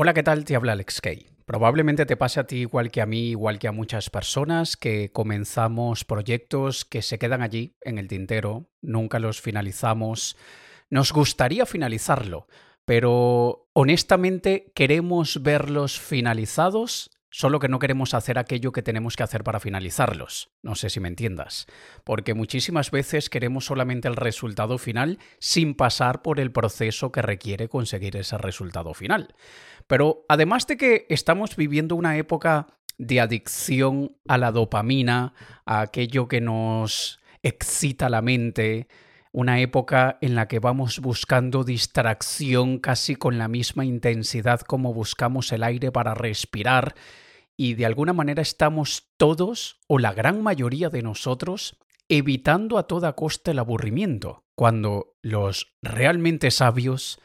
Hola, 0.00 0.14
¿qué 0.14 0.22
tal? 0.22 0.44
Te 0.44 0.54
habla 0.54 0.74
Alex 0.74 1.00
Kay. 1.00 1.26
Probablemente 1.44 2.06
te 2.06 2.16
pase 2.16 2.38
a 2.38 2.46
ti 2.46 2.58
igual 2.58 2.92
que 2.92 3.00
a 3.00 3.06
mí, 3.06 3.30
igual 3.30 3.58
que 3.58 3.66
a 3.66 3.72
muchas 3.72 4.10
personas, 4.10 4.76
que 4.76 5.10
comenzamos 5.10 6.04
proyectos 6.04 6.84
que 6.84 7.02
se 7.02 7.18
quedan 7.18 7.42
allí 7.42 7.74
en 7.80 7.98
el 7.98 8.06
tintero, 8.06 8.70
nunca 8.80 9.18
los 9.18 9.40
finalizamos. 9.40 10.36
Nos 10.88 11.12
gustaría 11.12 11.66
finalizarlo, 11.66 12.46
pero 12.84 13.68
honestamente 13.72 14.70
queremos 14.72 15.42
verlos 15.42 15.98
finalizados 15.98 17.10
Solo 17.30 17.58
que 17.58 17.68
no 17.68 17.78
queremos 17.78 18.14
hacer 18.14 18.38
aquello 18.38 18.72
que 18.72 18.82
tenemos 18.82 19.14
que 19.14 19.22
hacer 19.22 19.44
para 19.44 19.60
finalizarlos. 19.60 20.50
No 20.62 20.74
sé 20.74 20.88
si 20.88 20.98
me 20.98 21.08
entiendas. 21.08 21.66
Porque 22.02 22.32
muchísimas 22.32 22.90
veces 22.90 23.28
queremos 23.28 23.66
solamente 23.66 24.08
el 24.08 24.16
resultado 24.16 24.78
final 24.78 25.18
sin 25.38 25.74
pasar 25.74 26.22
por 26.22 26.40
el 26.40 26.52
proceso 26.52 27.12
que 27.12 27.20
requiere 27.20 27.68
conseguir 27.68 28.16
ese 28.16 28.38
resultado 28.38 28.94
final. 28.94 29.34
Pero 29.88 30.24
además 30.28 30.68
de 30.68 30.76
que 30.76 31.06
estamos 31.08 31.56
viviendo 31.56 31.96
una 31.96 32.16
época 32.16 32.68
de 32.98 33.20
adicción 33.20 34.16
a 34.28 34.38
la 34.38 34.52
dopamina, 34.52 35.34
a 35.66 35.80
aquello 35.80 36.28
que 36.28 36.40
nos 36.40 37.18
excita 37.42 38.08
la 38.08 38.22
mente, 38.22 38.86
una 39.32 39.60
época 39.60 40.18
en 40.20 40.34
la 40.34 40.46
que 40.46 40.60
vamos 40.60 41.00
buscando 41.00 41.64
distracción 41.64 42.78
casi 42.78 43.16
con 43.16 43.38
la 43.38 43.48
misma 43.48 43.84
intensidad 43.84 44.60
como 44.60 44.94
buscamos 44.94 45.52
el 45.52 45.62
aire 45.64 45.90
para 45.90 46.14
respirar 46.14 46.94
y 47.60 47.74
de 47.74 47.86
alguna 47.86 48.12
manera 48.12 48.40
estamos 48.40 49.10
todos, 49.16 49.80
o 49.88 49.98
la 49.98 50.12
gran 50.12 50.42
mayoría 50.42 50.90
de 50.90 51.02
nosotros, 51.02 51.76
evitando 52.08 52.78
a 52.78 52.86
toda 52.86 53.14
costa 53.14 53.50
el 53.50 53.58
aburrimiento, 53.58 54.44
cuando 54.54 55.16
los 55.22 55.74
realmente 55.82 56.52
sabios 56.52 57.20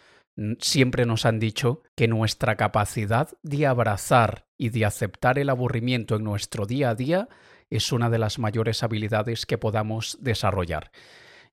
siempre 0.60 1.06
nos 1.06 1.26
han 1.26 1.40
dicho 1.40 1.84
que 1.96 2.08
nuestra 2.08 2.56
capacidad 2.56 3.30
de 3.44 3.68
abrazar 3.68 4.48
y 4.58 4.70
de 4.70 4.86
aceptar 4.86 5.40
el 5.40 5.50
aburrimiento 5.50 6.16
en 6.16 6.24
nuestro 6.24 6.66
día 6.66 6.90
a 6.90 6.96
día 6.96 7.30
es 7.70 7.92
una 7.92 8.10
de 8.10 8.20
las 8.20 8.40
mayores 8.40 8.84
habilidades 8.84 9.46
que 9.46 9.58
podamos 9.58 10.18
desarrollar. 10.22 10.92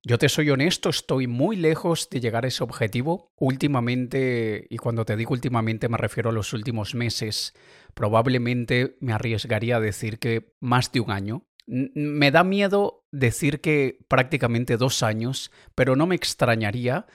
Yo 0.03 0.17
te 0.17 0.31
soy 0.31 0.49
honesto, 0.49 0.89
estoy 0.89 1.27
muy 1.27 1.57
lejos 1.57 2.09
de 2.09 2.21
llegar 2.21 2.45
a 2.45 2.49
ese 2.49 2.65
objetivo. 2.65 3.33
Últimamente, 3.37 4.67
y 4.71 4.79
cuando 4.79 5.05
te 5.05 5.15
digo 5.15 5.35
últimamente 5.35 5.91
me 5.91 5.99
refiero 5.99 6.31
a 6.31 6.33
los 6.33 6.55
últimos 6.55 6.95
meses, 6.95 7.55
probablemente 7.93 8.97
me 9.01 9.13
arriesgaría 9.13 9.77
a 9.77 9.81
decir 9.81 10.19
que 10.19 10.55
más 10.59 10.91
de 10.93 11.01
un 11.01 11.11
año. 11.11 11.45
Me 11.67 12.31
da 12.31 12.45
miedo 12.45 13.05
decir 13.13 13.61
que 13.61 13.99
prácticamente 14.09 14.79
dos 14.79 15.03
años, 15.03 15.53
pero 15.75 15.97
no 15.97 16.07
me 16.07 16.17
extrañaría. 16.17 17.07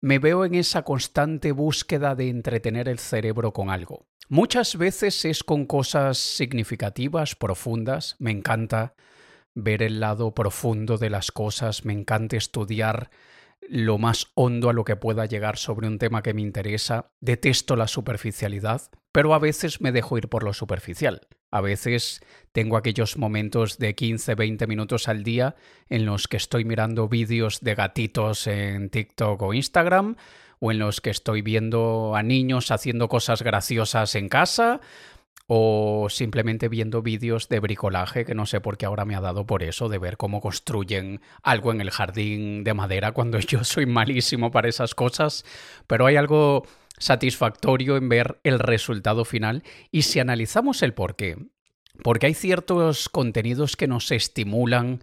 Me 0.00 0.20
veo 0.20 0.44
en 0.44 0.54
esa 0.54 0.82
constante 0.82 1.50
búsqueda 1.50 2.14
de 2.14 2.28
entretener 2.28 2.88
el 2.88 3.00
cerebro 3.00 3.52
con 3.52 3.68
algo. 3.68 4.06
Muchas 4.28 4.76
veces 4.76 5.24
es 5.24 5.42
con 5.42 5.66
cosas 5.66 6.18
significativas, 6.18 7.34
profundas, 7.34 8.14
me 8.20 8.30
encanta 8.30 8.94
ver 9.54 9.82
el 9.82 9.98
lado 9.98 10.34
profundo 10.34 10.98
de 10.98 11.10
las 11.10 11.32
cosas, 11.32 11.84
me 11.84 11.94
encanta 11.94 12.36
estudiar 12.36 13.10
lo 13.68 13.98
más 13.98 14.28
hondo 14.34 14.70
a 14.70 14.72
lo 14.72 14.84
que 14.84 14.94
pueda 14.94 15.26
llegar 15.26 15.56
sobre 15.56 15.88
un 15.88 15.98
tema 15.98 16.22
que 16.22 16.32
me 16.32 16.42
interesa, 16.42 17.10
detesto 17.20 17.74
la 17.74 17.88
superficialidad, 17.88 18.82
pero 19.10 19.34
a 19.34 19.40
veces 19.40 19.80
me 19.80 19.90
dejo 19.90 20.16
ir 20.16 20.28
por 20.28 20.44
lo 20.44 20.52
superficial. 20.52 21.26
A 21.50 21.60
veces 21.60 22.20
tengo 22.52 22.76
aquellos 22.76 23.16
momentos 23.16 23.78
de 23.78 23.94
15, 23.94 24.34
20 24.34 24.66
minutos 24.66 25.08
al 25.08 25.22
día 25.22 25.56
en 25.88 26.04
los 26.04 26.28
que 26.28 26.36
estoy 26.36 26.64
mirando 26.64 27.08
vídeos 27.08 27.60
de 27.60 27.74
gatitos 27.74 28.46
en 28.46 28.90
TikTok 28.90 29.40
o 29.42 29.54
Instagram, 29.54 30.16
o 30.60 30.72
en 30.72 30.78
los 30.78 31.00
que 31.00 31.10
estoy 31.10 31.40
viendo 31.40 32.14
a 32.16 32.22
niños 32.22 32.70
haciendo 32.70 33.08
cosas 33.08 33.42
graciosas 33.42 34.14
en 34.14 34.28
casa, 34.28 34.80
o 35.46 36.08
simplemente 36.10 36.68
viendo 36.68 37.00
vídeos 37.00 37.48
de 37.48 37.60
bricolaje, 37.60 38.26
que 38.26 38.34
no 38.34 38.44
sé 38.44 38.60
por 38.60 38.76
qué 38.76 38.84
ahora 38.84 39.06
me 39.06 39.16
ha 39.16 39.20
dado 39.20 39.46
por 39.46 39.62
eso, 39.62 39.88
de 39.88 39.96
ver 39.96 40.18
cómo 40.18 40.42
construyen 40.42 41.22
algo 41.42 41.72
en 41.72 41.80
el 41.80 41.90
jardín 41.90 42.64
de 42.64 42.74
madera 42.74 43.12
cuando 43.12 43.38
yo 43.38 43.64
soy 43.64 43.86
malísimo 43.86 44.50
para 44.50 44.68
esas 44.68 44.94
cosas, 44.94 45.46
pero 45.86 46.04
hay 46.04 46.16
algo 46.16 46.64
satisfactorio 46.98 47.96
en 47.96 48.08
ver 48.08 48.40
el 48.44 48.58
resultado 48.58 49.24
final 49.24 49.62
y 49.90 50.02
si 50.02 50.20
analizamos 50.20 50.82
el 50.82 50.94
por 50.94 51.16
qué, 51.16 51.36
porque 52.02 52.26
hay 52.26 52.34
ciertos 52.34 53.08
contenidos 53.08 53.76
que 53.76 53.88
nos 53.88 54.10
estimulan 54.10 55.02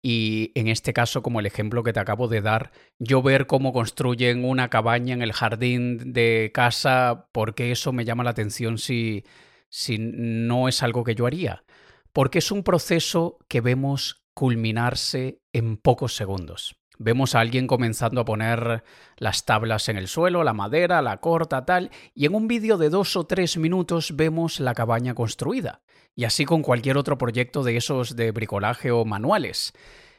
y 0.00 0.52
en 0.54 0.68
este 0.68 0.92
caso, 0.92 1.22
como 1.22 1.40
el 1.40 1.46
ejemplo 1.46 1.82
que 1.82 1.92
te 1.92 1.98
acabo 2.00 2.28
de 2.28 2.40
dar, 2.40 2.70
yo 2.98 3.20
ver 3.20 3.46
cómo 3.46 3.72
construyen 3.72 4.44
una 4.44 4.68
cabaña 4.68 5.14
en 5.14 5.22
el 5.22 5.32
jardín 5.32 6.12
de 6.12 6.52
casa, 6.54 7.28
porque 7.32 7.72
eso 7.72 7.92
me 7.92 8.04
llama 8.04 8.22
la 8.22 8.30
atención 8.30 8.78
si 8.78 9.24
si 9.70 9.98
no 9.98 10.68
es 10.68 10.82
algo 10.82 11.04
que 11.04 11.14
yo 11.14 11.26
haría, 11.26 11.64
porque 12.12 12.38
es 12.38 12.50
un 12.50 12.62
proceso 12.62 13.38
que 13.48 13.60
vemos 13.60 14.24
culminarse 14.34 15.40
en 15.52 15.76
pocos 15.76 16.14
segundos. 16.14 16.76
Vemos 16.98 17.34
a 17.34 17.40
alguien 17.40 17.66
comenzando 17.66 18.20
a 18.20 18.24
poner 18.24 18.82
las 19.16 19.44
tablas 19.44 19.88
en 19.88 19.96
el 19.96 20.08
suelo, 20.08 20.42
la 20.42 20.52
madera, 20.52 21.00
la 21.00 21.18
corta, 21.18 21.64
tal, 21.64 21.90
y 22.14 22.26
en 22.26 22.34
un 22.34 22.48
vídeo 22.48 22.76
de 22.76 22.90
dos 22.90 23.16
o 23.16 23.24
tres 23.24 23.56
minutos 23.56 24.16
vemos 24.16 24.58
la 24.58 24.74
cabaña 24.74 25.14
construida. 25.14 25.80
Y 26.16 26.24
así 26.24 26.44
con 26.44 26.62
cualquier 26.62 26.98
otro 26.98 27.16
proyecto 27.16 27.62
de 27.62 27.76
esos 27.76 28.16
de 28.16 28.32
bricolaje 28.32 28.90
o 28.90 29.04
manuales. 29.04 29.72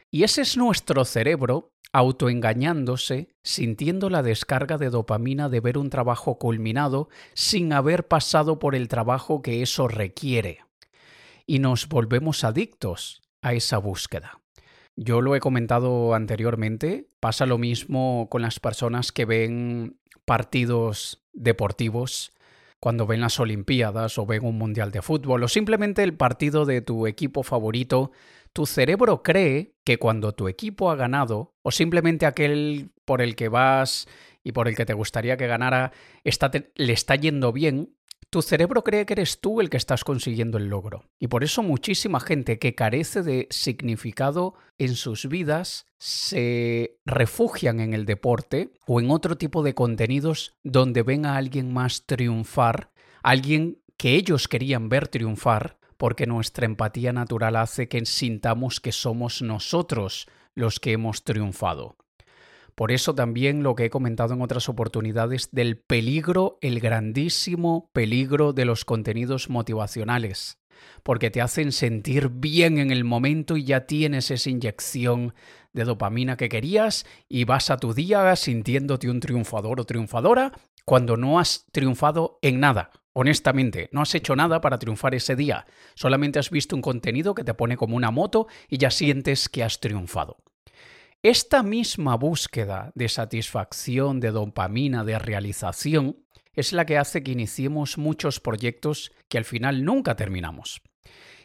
Y 0.10 0.24
ese 0.24 0.42
es 0.42 0.56
nuestro 0.56 1.04
cerebro 1.04 1.74
autoengañándose, 1.92 3.36
sintiendo 3.44 4.10
la 4.10 4.24
descarga 4.24 4.78
de 4.78 4.90
dopamina 4.90 5.50
de 5.50 5.60
ver 5.60 5.78
un 5.78 5.90
trabajo 5.90 6.38
culminado 6.38 7.10
sin 7.34 7.74
haber 7.74 8.08
pasado 8.08 8.60
por 8.60 8.76
el 8.76 8.88
trabajo 8.88 9.42
que 9.42 9.62
eso 9.62 9.88
requiere. 9.88 10.60
Y 11.46 11.60
nos 11.60 11.90
volvemos 11.90 12.44
adictos 12.44 13.22
a 13.42 13.54
esa 13.54 13.80
búsqueda. 13.80 14.40
Yo 15.02 15.22
lo 15.22 15.34
he 15.34 15.40
comentado 15.40 16.14
anteriormente, 16.14 17.08
pasa 17.22 17.46
lo 17.46 17.58
mismo 17.58 18.28
con 18.30 18.42
las 18.42 18.60
personas 18.60 19.14
que 19.14 19.24
ven 19.24 19.98
partidos 20.26 21.24
deportivos 21.32 22.34
cuando 22.82 23.08
ven 23.08 23.22
las 23.22 23.40
Olimpiadas 23.40 24.18
o 24.18 24.26
ven 24.26 24.46
un 24.46 24.58
Mundial 24.58 24.92
de 24.92 25.02
Fútbol 25.02 25.42
o 25.42 25.48
simplemente 25.48 26.04
el 26.04 26.16
partido 26.16 26.66
de 26.66 26.82
tu 26.82 27.08
equipo 27.08 27.44
favorito. 27.44 28.12
Tu 28.52 28.66
cerebro 28.66 29.24
cree 29.24 29.74
que 29.86 30.00
cuando 30.00 30.34
tu 30.34 30.50
equipo 30.50 30.92
ha 30.92 30.98
ganado, 30.98 31.56
o 31.62 31.72
simplemente 31.72 32.26
aquel 32.26 32.92
por 33.06 33.22
el 33.22 33.38
que 33.38 33.48
vas 33.48 34.06
y 34.44 34.52
por 34.52 34.68
el 34.68 34.76
que 34.76 34.86
te 34.86 34.94
gustaría 34.94 35.38
que 35.38 35.48
ganara, 35.48 35.94
le 36.76 36.92
está 36.94 37.16
yendo 37.16 37.54
bien, 37.54 37.96
tu 38.30 38.42
cerebro 38.42 38.84
cree 38.84 39.06
que 39.06 39.14
eres 39.14 39.40
tú 39.42 39.60
el 39.60 39.70
que 39.70 39.78
estás 39.78 40.04
consiguiendo 40.04 40.58
el 40.58 40.68
logro. 40.68 41.06
Y 41.20 41.28
por 41.28 41.44
eso 41.44 41.64
muchísima 41.64 42.20
gente 42.20 42.60
que 42.60 42.76
carece 42.76 43.24
de 43.24 43.48
significado 43.50 44.54
en 44.78 44.96
sus 44.96 45.28
vidas 45.28 45.88
se 45.98 46.98
refugian 47.06 47.80
en 47.80 47.94
el 47.94 48.06
deporte 48.06 48.72
o 48.86 49.00
en 49.00 49.10
otro 49.10 49.38
tipo 49.38 49.64
de 49.64 49.74
contenidos 49.74 50.56
donde 50.64 51.04
ven 51.04 51.26
a 51.26 51.38
alguien 51.38 51.74
más 51.74 52.06
triunfar, 52.06 52.92
alguien 53.24 53.80
que 53.98 54.16
ellos 54.16 54.48
querían 54.48 54.90
ver 54.90 55.08
triunfar, 55.08 55.78
porque 55.98 56.26
nuestra 56.26 56.66
empatía 56.66 57.12
natural 57.12 57.58
hace 57.58 57.90
que 57.90 58.06
sintamos 58.06 58.80
que 58.80 58.92
somos 58.92 59.42
nosotros 59.42 60.28
los 60.56 60.80
que 60.80 60.94
hemos 60.94 61.24
triunfado. 61.24 61.98
Por 62.80 62.94
eso 62.94 63.14
también 63.14 63.62
lo 63.62 63.76
que 63.76 63.84
he 63.84 63.90
comentado 63.90 64.34
en 64.34 64.42
otras 64.42 64.70
oportunidades 64.70 65.50
del 65.52 65.76
peligro, 65.76 66.58
el 66.62 66.80
grandísimo 66.80 67.90
peligro 67.92 68.54
de 68.54 68.64
los 68.64 68.86
contenidos 68.86 69.50
motivacionales, 69.50 70.60
porque 71.04 71.30
te 71.30 71.42
hacen 71.42 71.74
sentir 71.74 72.30
bien 72.30 72.78
en 72.78 72.92
el 72.92 73.04
momento 73.04 73.58
y 73.58 73.66
ya 73.66 73.86
tienes 73.86 74.32
esa 74.32 74.50
inyección 74.50 75.34
de 75.74 75.84
dopamina 75.84 76.38
que 76.38 76.48
querías 76.48 77.06
y 77.28 77.44
vas 77.44 77.70
a 77.70 77.76
tu 77.76 77.94
día 77.94 78.34
sintiéndote 78.38 79.10
un 79.10 79.20
triunfador 79.20 79.82
o 79.82 79.84
triunfadora 79.84 80.54
cuando 80.86 81.18
no 81.18 81.38
has 81.38 81.66
triunfado 81.74 82.40
en 82.42 82.62
nada. 82.62 82.92
Honestamente, 83.12 83.90
no 83.92 84.04
has 84.04 84.16
hecho 84.16 84.38
nada 84.38 84.62
para 84.62 84.80
triunfar 84.80 85.16
ese 85.16 85.36
día, 85.36 85.66
solamente 85.96 86.40
has 86.40 86.50
visto 86.50 86.78
un 86.78 86.82
contenido 86.82 87.36
que 87.36 87.44
te 87.44 87.54
pone 87.54 87.76
como 87.76 87.98
una 87.98 88.12
moto 88.12 88.48
y 88.70 88.78
ya 88.78 88.90
sientes 88.90 89.50
que 89.50 89.66
has 89.66 89.82
triunfado. 89.82 90.38
Esta 91.22 91.64
misma 91.64 92.16
búsqueda 92.16 92.94
de 92.96 93.10
satisfacción, 93.10 94.22
de 94.22 94.32
dopamina, 94.32 95.04
de 95.04 95.20
realización, 95.20 96.24
es 96.54 96.72
la 96.72 96.86
que 96.86 96.98
hace 96.98 97.24
que 97.24 97.34
iniciemos 97.34 97.98
muchos 97.98 98.40
proyectos 98.40 99.12
que 99.28 99.38
al 99.38 99.44
final 99.44 99.84
nunca 99.84 100.16
terminamos. 100.16 100.82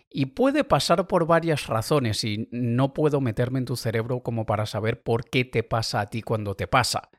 Y 0.08 0.26
puede 0.26 0.62
pasar 0.62 1.08
por 1.08 1.26
varias 1.26 1.66
razones 1.66 2.22
y 2.22 2.48
no 2.52 2.94
puedo 2.94 3.20
meterme 3.20 3.58
en 3.58 3.64
tu 3.64 3.74
cerebro 3.74 4.22
como 4.22 4.46
para 4.46 4.64
saber 4.64 5.02
por 5.02 5.28
qué 5.28 5.44
te 5.44 5.64
pasa 5.64 6.00
a 6.00 6.06
ti 6.06 6.22
cuando 6.22 6.54
te 6.54 6.68
pasa. 6.68 7.10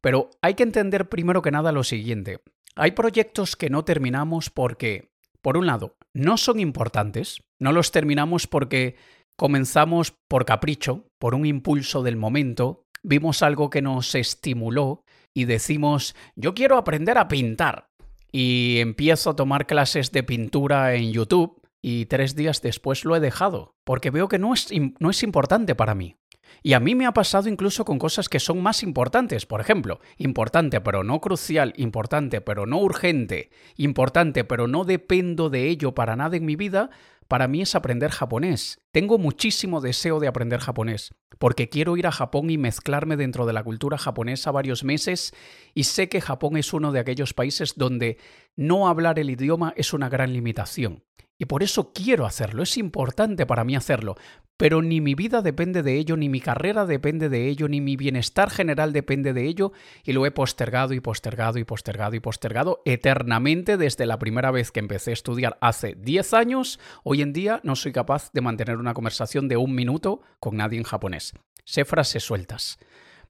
Pero 0.00 0.30
hay 0.40 0.54
que 0.54 0.62
entender 0.62 1.08
primero 1.08 1.42
que 1.42 1.50
nada 1.50 1.72
lo 1.72 1.82
siguiente. 1.82 2.38
Hay 2.76 2.92
proyectos 2.92 3.56
que 3.56 3.70
no 3.70 3.84
terminamos 3.84 4.50
porque, 4.50 5.10
por 5.42 5.56
un 5.56 5.66
lado, 5.66 5.96
no 6.14 6.36
son 6.36 6.60
importantes, 6.60 7.42
no 7.58 7.72
los 7.72 7.90
terminamos 7.90 8.46
porque 8.46 8.94
comenzamos 9.38 10.14
por 10.26 10.44
capricho, 10.44 11.06
por 11.18 11.34
un 11.36 11.46
impulso 11.46 12.02
del 12.02 12.16
momento, 12.16 12.82
vimos 13.04 13.42
algo 13.42 13.70
que 13.70 13.80
nos 13.80 14.16
estimuló 14.16 15.04
y 15.32 15.44
decimos, 15.44 16.16
yo 16.34 16.54
quiero 16.54 16.76
aprender 16.76 17.16
a 17.16 17.28
pintar. 17.28 17.86
y 18.30 18.80
empiezo 18.80 19.30
a 19.30 19.36
tomar 19.36 19.66
clases 19.66 20.12
de 20.12 20.22
pintura 20.22 20.94
en 20.94 21.12
YouTube 21.12 21.62
y 21.80 22.04
tres 22.06 22.34
días 22.34 22.60
después 22.60 23.06
lo 23.06 23.16
he 23.16 23.20
dejado, 23.20 23.74
porque 23.84 24.10
veo 24.10 24.28
que 24.28 24.38
no 24.38 24.52
es, 24.52 24.68
no 24.98 25.08
es 25.08 25.22
importante 25.22 25.74
para 25.74 25.94
mí. 25.94 26.16
Y 26.62 26.72
a 26.72 26.80
mí 26.80 26.94
me 26.94 27.06
ha 27.06 27.12
pasado 27.12 27.48
incluso 27.48 27.84
con 27.84 27.98
cosas 27.98 28.28
que 28.28 28.40
son 28.40 28.62
más 28.62 28.82
importantes. 28.82 29.46
Por 29.46 29.60
ejemplo, 29.60 30.00
importante 30.16 30.80
pero 30.80 31.04
no 31.04 31.20
crucial, 31.20 31.72
importante 31.76 32.40
pero 32.40 32.66
no 32.66 32.78
urgente, 32.78 33.50
importante 33.76 34.44
pero 34.44 34.66
no 34.66 34.84
dependo 34.84 35.50
de 35.50 35.68
ello 35.68 35.94
para 35.94 36.16
nada 36.16 36.36
en 36.36 36.44
mi 36.44 36.56
vida, 36.56 36.90
para 37.28 37.46
mí 37.46 37.60
es 37.60 37.74
aprender 37.74 38.10
japonés. 38.10 38.80
Tengo 38.90 39.18
muchísimo 39.18 39.80
deseo 39.80 40.18
de 40.18 40.28
aprender 40.28 40.60
japonés, 40.60 41.14
porque 41.38 41.68
quiero 41.68 41.96
ir 41.96 42.06
a 42.06 42.12
Japón 42.12 42.50
y 42.50 42.56
mezclarme 42.58 43.16
dentro 43.16 43.46
de 43.46 43.52
la 43.52 43.62
cultura 43.62 43.98
japonesa 43.98 44.50
varios 44.50 44.82
meses 44.82 45.34
y 45.74 45.84
sé 45.84 46.08
que 46.08 46.22
Japón 46.22 46.56
es 46.56 46.72
uno 46.72 46.90
de 46.90 47.00
aquellos 47.00 47.34
países 47.34 47.74
donde 47.76 48.18
no 48.56 48.88
hablar 48.88 49.18
el 49.18 49.30
idioma 49.30 49.74
es 49.76 49.92
una 49.92 50.08
gran 50.08 50.32
limitación. 50.32 51.04
Y 51.38 51.44
por 51.44 51.62
eso 51.62 51.92
quiero 51.92 52.26
hacerlo, 52.26 52.64
es 52.64 52.76
importante 52.78 53.46
para 53.46 53.62
mí 53.62 53.76
hacerlo, 53.76 54.16
pero 54.58 54.82
ni 54.82 55.00
mi 55.00 55.14
vida 55.14 55.40
depende 55.40 55.82
de 55.82 55.96
ello, 55.96 56.16
ni 56.16 56.28
mi 56.28 56.40
carrera 56.40 56.84
depende 56.84 57.30
de 57.30 57.48
ello, 57.48 57.68
ni 57.68 57.80
mi 57.80 57.96
bienestar 57.96 58.50
general 58.50 58.92
depende 58.92 59.32
de 59.32 59.46
ello, 59.46 59.72
y 60.04 60.12
lo 60.12 60.26
he 60.26 60.30
postergado 60.30 60.92
y 60.92 61.00
postergado 61.00 61.58
y 61.58 61.64
postergado 61.64 62.16
y 62.16 62.20
postergado 62.20 62.82
eternamente 62.84 63.76
desde 63.76 64.04
la 64.04 64.18
primera 64.18 64.50
vez 64.50 64.72
que 64.72 64.80
empecé 64.80 65.12
a 65.12 65.14
estudiar 65.14 65.56
hace 65.60 65.94
10 65.94 66.34
años. 66.34 66.80
Hoy 67.04 67.22
en 67.22 67.32
día 67.32 67.60
no 67.62 67.76
soy 67.76 67.92
capaz 67.92 68.30
de 68.32 68.40
mantener 68.40 68.76
una 68.76 68.94
conversación 68.94 69.48
de 69.48 69.56
un 69.56 69.74
minuto 69.74 70.22
con 70.40 70.56
nadie 70.56 70.78
en 70.78 70.84
japonés. 70.84 71.34
Sé 71.64 71.84
frases 71.84 72.24
sueltas 72.24 72.78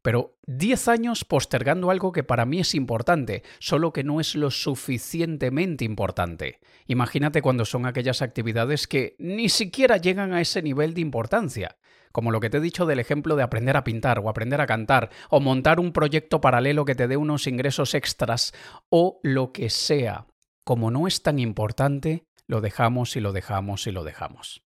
pero 0.08 0.38
10 0.46 0.88
años 0.88 1.26
postergando 1.26 1.90
algo 1.90 2.12
que 2.12 2.24
para 2.24 2.46
mí 2.46 2.60
es 2.60 2.74
importante, 2.74 3.42
solo 3.58 3.92
que 3.92 4.04
no 4.04 4.20
es 4.20 4.36
lo 4.36 4.50
suficientemente 4.50 5.84
importante. 5.84 6.60
Imagínate 6.86 7.42
cuando 7.42 7.66
son 7.66 7.84
aquellas 7.84 8.22
actividades 8.22 8.86
que 8.86 9.16
ni 9.18 9.50
siquiera 9.50 9.98
llegan 9.98 10.32
a 10.32 10.40
ese 10.40 10.62
nivel 10.62 10.94
de 10.94 11.02
importancia, 11.02 11.76
como 12.10 12.30
lo 12.30 12.40
que 12.40 12.48
te 12.48 12.56
he 12.56 12.62
dicho 12.62 12.86
del 12.86 13.00
ejemplo 13.00 13.36
de 13.36 13.42
aprender 13.42 13.76
a 13.76 13.84
pintar 13.84 14.18
o 14.20 14.30
aprender 14.30 14.62
a 14.62 14.66
cantar, 14.66 15.10
o 15.28 15.40
montar 15.40 15.78
un 15.78 15.92
proyecto 15.92 16.40
paralelo 16.40 16.86
que 16.86 16.94
te 16.94 17.06
dé 17.06 17.18
unos 17.18 17.46
ingresos 17.46 17.92
extras, 17.92 18.54
o 18.88 19.20
lo 19.22 19.52
que 19.52 19.68
sea. 19.68 20.26
Como 20.64 20.90
no 20.90 21.06
es 21.06 21.22
tan 21.22 21.38
importante, 21.38 22.24
lo 22.48 22.60
dejamos 22.60 23.14
y 23.14 23.20
lo 23.20 23.32
dejamos 23.32 23.86
y 23.86 23.92
lo 23.92 24.02
dejamos. 24.02 24.62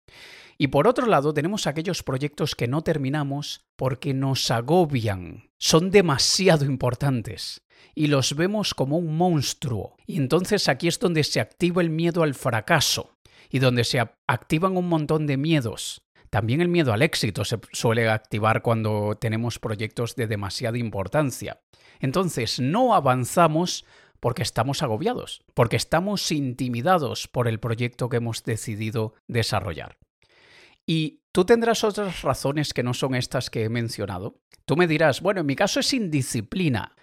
Y 0.58 0.68
por 0.68 0.88
otro 0.88 1.08
lado, 1.08 1.34
tenemos 1.34 1.66
aquellos 1.66 2.04
proyectos 2.04 2.54
que 2.54 2.68
no 2.68 2.82
terminamos 2.82 3.66
porque 3.78 4.14
nos 4.14 4.52
agobian, 4.52 5.50
son 5.58 5.90
demasiado 5.90 6.66
importantes 6.66 7.62
y 7.96 8.08
los 8.08 8.36
vemos 8.36 8.74
como 8.74 8.98
un 8.98 9.16
monstruo. 9.18 9.96
Y 10.06 10.18
entonces 10.18 10.68
aquí 10.68 10.90
es 10.90 11.00
donde 11.00 11.24
se 11.24 11.40
activa 11.40 11.82
el 11.82 11.90
miedo 11.90 12.24
al 12.24 12.36
fracaso 12.36 13.18
y 13.50 13.60
donde 13.60 13.86
se 13.86 14.00
activan 14.28 14.76
un 14.76 14.90
montón 14.90 15.26
de 15.28 15.38
miedos. 15.38 16.02
También 16.30 16.62
el 16.62 16.68
miedo 16.68 16.94
al 16.94 17.02
éxito 17.02 17.44
se 17.44 17.60
suele 17.72 18.10
activar 18.10 18.62
cuando 18.62 19.18
tenemos 19.20 19.58
proyectos 19.58 20.16
de 20.16 20.28
demasiada 20.28 20.78
importancia. 20.78 21.62
Entonces 22.00 22.60
no 22.60 22.94
avanzamos 22.94 23.86
porque 24.20 24.44
estamos 24.44 24.84
agobiados, 24.84 25.44
porque 25.54 25.76
estamos 25.76 26.32
intimidados 26.32 27.28
por 27.28 27.48
el 27.48 27.60
proyecto 27.60 28.10
que 28.10 28.18
hemos 28.18 28.44
decidido 28.44 29.14
desarrollar. 29.28 29.98
Y 30.86 31.22
tú 31.32 31.46
tendrás 31.46 31.84
otras 31.84 32.22
razones 32.22 32.74
que 32.74 32.84
no 32.84 32.94
son 32.94 33.16
estas 33.16 33.50
que 33.50 33.64
he 33.64 33.70
mencionado. 33.70 34.40
Tú 34.66 34.76
me 34.76 34.88
dirás, 34.88 35.22
bueno, 35.22 35.42
en 35.42 35.48
mi 35.48 35.56
caso 35.56 35.80
es 35.80 35.94
indisciplina. 35.94 36.96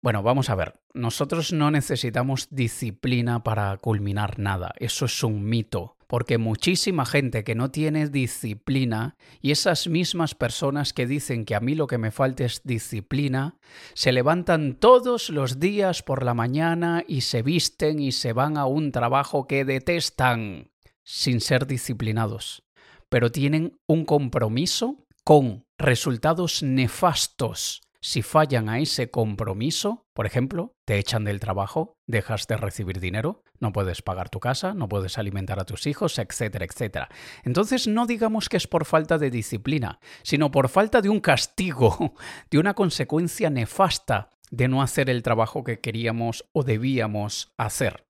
Bueno, 0.00 0.22
vamos 0.22 0.48
a 0.50 0.54
ver, 0.54 0.80
nosotros 0.94 1.52
no 1.52 1.70
necesitamos 1.70 2.48
disciplina 2.50 3.42
para 3.42 3.76
culminar 3.78 4.38
nada, 4.38 4.72
eso 4.78 5.06
es 5.06 5.24
un 5.24 5.44
mito, 5.44 5.97
porque 6.08 6.38
muchísima 6.38 7.06
gente 7.06 7.44
que 7.44 7.54
no 7.54 7.70
tiene 7.70 8.08
disciplina 8.08 9.16
y 9.40 9.52
esas 9.52 9.86
mismas 9.86 10.34
personas 10.34 10.92
que 10.92 11.06
dicen 11.06 11.44
que 11.44 11.54
a 11.54 11.60
mí 11.60 11.76
lo 11.76 11.86
que 11.86 11.98
me 11.98 12.10
falta 12.10 12.44
es 12.44 12.62
disciplina, 12.64 13.56
se 13.94 14.10
levantan 14.10 14.74
todos 14.74 15.30
los 15.30 15.60
días 15.60 16.02
por 16.02 16.24
la 16.24 16.34
mañana 16.34 17.04
y 17.06 17.20
se 17.20 17.42
visten 17.42 18.00
y 18.00 18.10
se 18.10 18.32
van 18.32 18.56
a 18.56 18.66
un 18.66 18.90
trabajo 18.90 19.46
que 19.46 19.64
detestan 19.64 20.72
sin 21.04 21.40
ser 21.40 21.68
disciplinados 21.68 22.64
pero 23.08 23.32
tienen 23.32 23.78
un 23.86 24.04
compromiso 24.04 25.06
con 25.24 25.64
resultados 25.78 26.62
nefastos. 26.62 27.82
Si 28.00 28.22
fallan 28.22 28.68
a 28.68 28.78
ese 28.78 29.10
compromiso, 29.10 30.06
por 30.12 30.24
ejemplo, 30.24 30.76
te 30.84 30.98
echan 30.98 31.24
del 31.24 31.40
trabajo, 31.40 31.98
dejas 32.06 32.46
de 32.46 32.56
recibir 32.56 33.00
dinero, 33.00 33.42
no 33.58 33.72
puedes 33.72 34.02
pagar 34.02 34.28
tu 34.28 34.38
casa, 34.38 34.72
no 34.72 34.88
puedes 34.88 35.18
alimentar 35.18 35.58
a 35.58 35.64
tus 35.64 35.86
hijos, 35.88 36.18
etcétera, 36.18 36.64
etcétera. 36.64 37.08
Entonces 37.42 37.88
no 37.88 38.06
digamos 38.06 38.48
que 38.48 38.56
es 38.56 38.68
por 38.68 38.84
falta 38.84 39.18
de 39.18 39.30
disciplina, 39.30 39.98
sino 40.22 40.52
por 40.52 40.68
falta 40.68 41.02
de 41.02 41.08
un 41.08 41.20
castigo, 41.20 42.14
de 42.50 42.58
una 42.58 42.74
consecuencia 42.74 43.50
nefasta 43.50 44.30
de 44.50 44.68
no 44.68 44.80
hacer 44.80 45.10
el 45.10 45.22
trabajo 45.22 45.64
que 45.64 45.80
queríamos 45.80 46.44
o 46.52 46.62
debíamos 46.62 47.52
hacer. 47.56 48.06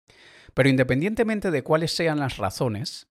Pero 0.53 0.69
independientemente 0.69 1.49
de 1.49 1.63
cuáles 1.63 1.95
sean 1.95 2.19
las 2.19 2.37
razones, 2.37 3.07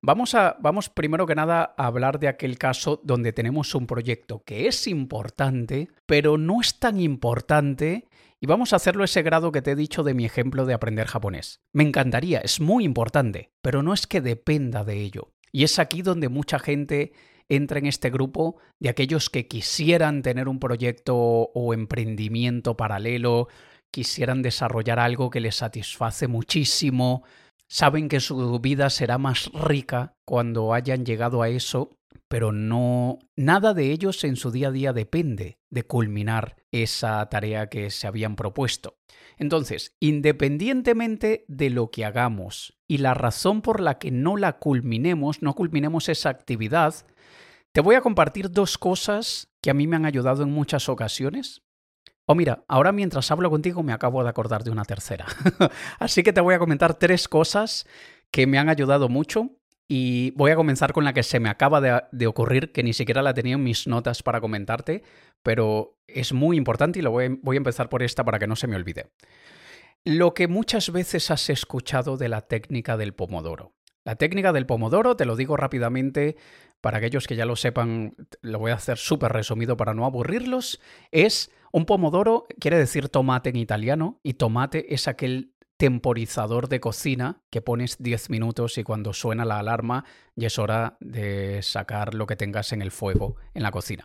Vamos, 0.00 0.36
a, 0.36 0.56
vamos 0.60 0.88
primero 0.88 1.26
que 1.26 1.34
nada 1.34 1.74
a 1.76 1.86
hablar 1.86 2.20
de 2.20 2.28
aquel 2.28 2.56
caso 2.56 3.00
donde 3.02 3.32
tenemos 3.32 3.74
un 3.74 3.88
proyecto 3.88 4.44
que 4.44 4.68
es 4.68 4.86
importante, 4.86 5.88
pero 6.06 6.38
no 6.38 6.60
es 6.60 6.78
tan 6.78 7.00
importante 7.00 8.08
y 8.40 8.46
vamos 8.46 8.72
a 8.72 8.76
hacerlo 8.76 9.02
ese 9.02 9.22
grado 9.22 9.50
que 9.50 9.60
te 9.60 9.72
he 9.72 9.76
dicho 9.76 10.04
de 10.04 10.14
mi 10.14 10.24
ejemplo 10.24 10.66
de 10.66 10.74
aprender 10.74 11.08
japonés. 11.08 11.62
Me 11.72 11.82
encantaría, 11.82 12.38
es 12.38 12.60
muy 12.60 12.84
importante, 12.84 13.50
pero 13.60 13.82
no 13.82 13.92
es 13.92 14.06
que 14.06 14.20
dependa 14.20 14.84
de 14.84 15.00
ello. 15.00 15.32
Y 15.50 15.64
es 15.64 15.80
aquí 15.80 16.02
donde 16.02 16.28
mucha 16.28 16.60
gente 16.60 17.12
entra 17.48 17.80
en 17.80 17.86
este 17.86 18.10
grupo 18.10 18.58
de 18.78 18.90
aquellos 18.90 19.30
que 19.30 19.48
quisieran 19.48 20.22
tener 20.22 20.46
un 20.46 20.60
proyecto 20.60 21.16
o 21.16 21.74
emprendimiento 21.74 22.76
paralelo, 22.76 23.48
quisieran 23.90 24.42
desarrollar 24.42 25.00
algo 25.00 25.30
que 25.30 25.40
les 25.40 25.56
satisface 25.56 26.28
muchísimo, 26.28 27.24
saben 27.68 28.08
que 28.08 28.20
su 28.20 28.58
vida 28.60 28.90
será 28.90 29.18
más 29.18 29.50
rica 29.52 30.16
cuando 30.24 30.72
hayan 30.74 31.04
llegado 31.04 31.42
a 31.42 31.48
eso, 31.48 31.98
pero 32.28 32.52
no 32.52 33.18
nada 33.36 33.74
de 33.74 33.92
ellos 33.92 34.24
en 34.24 34.36
su 34.36 34.50
día 34.50 34.68
a 34.68 34.72
día 34.72 34.92
depende 34.92 35.58
de 35.70 35.84
culminar 35.84 36.56
esa 36.72 37.24
tarea 37.28 37.68
que 37.68 37.90
se 37.90 38.06
habían 38.06 38.36
propuesto. 38.36 38.98
Entonces, 39.36 39.94
independientemente 40.00 41.44
de 41.48 41.70
lo 41.70 41.90
que 41.90 42.04
hagamos 42.04 42.78
y 42.88 42.98
la 42.98 43.14
razón 43.14 43.62
por 43.62 43.80
la 43.80 43.98
que 43.98 44.10
no 44.10 44.36
la 44.36 44.58
culminemos, 44.58 45.42
no 45.42 45.54
culminemos 45.54 46.08
esa 46.08 46.30
actividad, 46.30 46.94
te 47.72 47.80
voy 47.80 47.94
a 47.94 48.00
compartir 48.00 48.50
dos 48.50 48.78
cosas 48.78 49.48
que 49.62 49.70
a 49.70 49.74
mí 49.74 49.86
me 49.86 49.96
han 49.96 50.06
ayudado 50.06 50.42
en 50.42 50.50
muchas 50.50 50.88
ocasiones 50.88 51.62
Oh, 52.30 52.34
mira, 52.34 52.62
ahora 52.68 52.92
mientras 52.92 53.30
hablo 53.30 53.48
contigo 53.48 53.82
me 53.82 53.94
acabo 53.94 54.22
de 54.22 54.28
acordar 54.28 54.62
de 54.62 54.70
una 54.70 54.84
tercera. 54.84 55.24
Así 55.98 56.22
que 56.22 56.34
te 56.34 56.42
voy 56.42 56.54
a 56.54 56.58
comentar 56.58 56.92
tres 56.92 57.26
cosas 57.26 57.86
que 58.30 58.46
me 58.46 58.58
han 58.58 58.68
ayudado 58.68 59.08
mucho 59.08 59.52
y 59.88 60.32
voy 60.32 60.50
a 60.50 60.56
comenzar 60.56 60.92
con 60.92 61.04
la 61.04 61.14
que 61.14 61.22
se 61.22 61.40
me 61.40 61.48
acaba 61.48 61.80
de, 61.80 62.26
ocurrir, 62.26 62.70
que 62.70 62.82
ni 62.82 62.92
siquiera 62.92 63.22
la 63.22 63.32
tenía 63.32 63.54
en 63.54 63.64
mis 63.64 63.86
notas 63.86 64.22
para 64.22 64.42
comentarte, 64.42 65.02
pero 65.42 65.96
es 66.06 66.34
muy 66.34 66.58
importante 66.58 66.98
y 66.98 67.02
lo 67.02 67.12
voy, 67.12 67.28
voy 67.42 67.56
a 67.56 67.64
empezar 67.64 67.88
por 67.88 68.02
esta 68.02 68.26
para 68.26 68.38
que 68.38 68.46
no 68.46 68.56
se 68.56 68.66
me 68.66 68.76
olvide. 68.76 69.06
Lo 70.04 70.34
que 70.34 70.48
muchas 70.48 70.92
veces 70.92 71.30
has 71.30 71.48
escuchado 71.48 72.18
de 72.18 72.28
la 72.28 72.42
técnica 72.42 72.98
del 72.98 73.14
pomodoro. 73.14 73.72
La 74.04 74.16
técnica 74.16 74.52
del 74.52 74.66
pomodoro, 74.66 75.16
te 75.16 75.24
lo 75.24 75.34
digo 75.34 75.56
rápidamente, 75.56 76.36
para 76.82 76.98
aquellos 76.98 77.26
que 77.26 77.36
ya 77.36 77.46
lo 77.46 77.56
sepan, 77.56 78.16
lo 78.42 78.58
voy 78.58 78.72
a 78.72 78.74
hacer 78.74 78.98
súper 78.98 79.32
resumido 79.32 79.78
para 79.78 79.94
no 79.94 80.04
aburrirlos, 80.04 80.78
es 81.10 81.50
un 81.72 81.84
pomodoro 81.84 82.46
quiere 82.60 82.78
decir 82.78 83.08
tomate 83.08 83.50
en 83.50 83.56
italiano 83.56 84.20
y 84.22 84.34
tomate 84.34 84.94
es 84.94 85.08
aquel 85.08 85.54
temporizador 85.78 86.68
de 86.68 86.80
cocina 86.80 87.40
que 87.50 87.62
pones 87.62 87.96
10 88.02 88.30
minutos 88.30 88.78
y 88.78 88.82
cuando 88.82 89.12
suena 89.12 89.44
la 89.44 89.60
alarma 89.60 90.04
ya 90.34 90.48
es 90.48 90.58
hora 90.58 90.96
de 91.00 91.62
sacar 91.62 92.14
lo 92.14 92.26
que 92.26 92.36
tengas 92.36 92.72
en 92.72 92.82
el 92.82 92.90
fuego 92.90 93.36
en 93.54 93.62
la 93.62 93.70
cocina. 93.70 94.04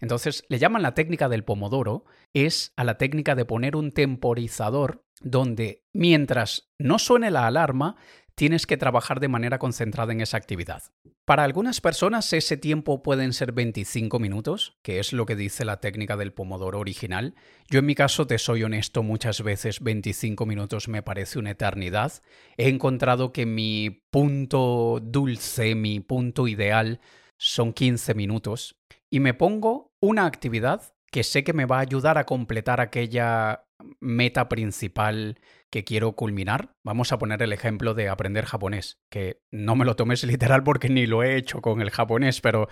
Entonces 0.00 0.44
le 0.48 0.58
llaman 0.58 0.82
la 0.82 0.94
técnica 0.94 1.28
del 1.28 1.44
pomodoro, 1.44 2.04
es 2.34 2.72
a 2.76 2.82
la 2.82 2.98
técnica 2.98 3.36
de 3.36 3.44
poner 3.44 3.76
un 3.76 3.92
temporizador 3.92 5.04
donde 5.20 5.84
mientras 5.92 6.72
no 6.76 6.98
suene 6.98 7.30
la 7.30 7.46
alarma, 7.46 7.94
tienes 8.34 8.66
que 8.66 8.76
trabajar 8.76 9.20
de 9.20 9.28
manera 9.28 9.58
concentrada 9.58 10.12
en 10.12 10.20
esa 10.20 10.36
actividad. 10.36 10.82
Para 11.24 11.44
algunas 11.44 11.80
personas 11.80 12.32
ese 12.32 12.56
tiempo 12.56 13.02
pueden 13.02 13.32
ser 13.32 13.52
25 13.52 14.18
minutos, 14.18 14.78
que 14.82 14.98
es 14.98 15.12
lo 15.12 15.26
que 15.26 15.36
dice 15.36 15.64
la 15.64 15.80
técnica 15.80 16.16
del 16.16 16.32
pomodoro 16.32 16.78
original. 16.80 17.34
Yo 17.70 17.78
en 17.78 17.86
mi 17.86 17.94
caso, 17.94 18.26
te 18.26 18.38
soy 18.38 18.64
honesto, 18.64 19.02
muchas 19.02 19.42
veces 19.42 19.80
25 19.80 20.46
minutos 20.46 20.88
me 20.88 21.02
parece 21.02 21.38
una 21.38 21.50
eternidad. 21.50 22.12
He 22.56 22.68
encontrado 22.68 23.32
que 23.32 23.46
mi 23.46 24.02
punto 24.10 25.00
dulce, 25.00 25.74
mi 25.74 26.00
punto 26.00 26.48
ideal 26.48 27.00
son 27.38 27.72
15 27.72 28.14
minutos 28.14 28.76
y 29.10 29.20
me 29.20 29.34
pongo 29.34 29.92
una 30.00 30.26
actividad 30.26 30.94
que 31.10 31.22
sé 31.22 31.44
que 31.44 31.52
me 31.52 31.66
va 31.66 31.76
a 31.76 31.82
ayudar 31.82 32.16
a 32.18 32.24
completar 32.24 32.80
aquella 32.80 33.66
meta 34.00 34.48
principal 34.48 35.38
que 35.72 35.84
quiero 35.84 36.12
culminar. 36.12 36.74
Vamos 36.84 37.12
a 37.12 37.18
poner 37.18 37.42
el 37.42 37.52
ejemplo 37.52 37.94
de 37.94 38.10
aprender 38.10 38.44
japonés, 38.44 39.00
que 39.08 39.40
no 39.50 39.74
me 39.74 39.86
lo 39.86 39.96
tomes 39.96 40.22
literal 40.32 40.62
porque 40.62 40.90
ni 40.90 41.06
lo 41.06 41.22
he 41.24 41.36
hecho 41.36 41.62
con 41.62 41.80
el 41.80 41.90
japonés, 41.90 42.42
pero 42.42 42.68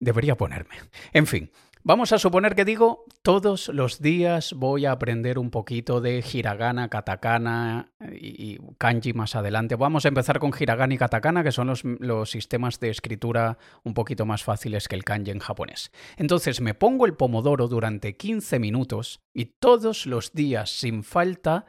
debería 0.00 0.34
ponerme. 0.34 0.76
En 1.12 1.26
fin, 1.26 1.52
Vamos 1.84 2.12
a 2.12 2.18
suponer 2.18 2.54
que 2.54 2.64
digo, 2.64 3.06
todos 3.22 3.68
los 3.68 4.02
días 4.02 4.52
voy 4.52 4.84
a 4.84 4.92
aprender 4.92 5.38
un 5.38 5.50
poquito 5.50 6.00
de 6.00 6.22
hiragana, 6.32 6.88
katakana 6.88 7.92
y, 8.12 8.58
kanji 8.76 9.12
más 9.12 9.36
adelante. 9.36 9.76
Vamos 9.76 10.04
a 10.04 10.08
empezar 10.08 10.38
con 10.38 10.52
hiragana 10.58 10.92
y 10.92 10.98
katakana, 10.98 11.44
que 11.44 11.52
son 11.52 11.68
los, 11.68 11.84
los, 11.84 12.30
sistemas 12.30 12.80
de 12.80 12.90
escritura 12.90 13.58
un 13.84 13.94
poquito 13.94 14.26
más 14.26 14.42
fáciles 14.42 14.88
que 14.88 14.96
el 14.96 15.04
kanji 15.04 15.30
en 15.30 15.38
japonés. 15.38 15.92
Entonces 16.16 16.60
me 16.60 16.74
pongo 16.74 17.06
el 17.06 17.14
pomodoro 17.14 17.68
durante 17.68 18.16
15 18.16 18.58
minutos 18.58 19.22
y 19.32 19.46
todos 19.46 20.04
los 20.04 20.32
días, 20.32 20.70
sin 20.70 21.04
falta, 21.04 21.64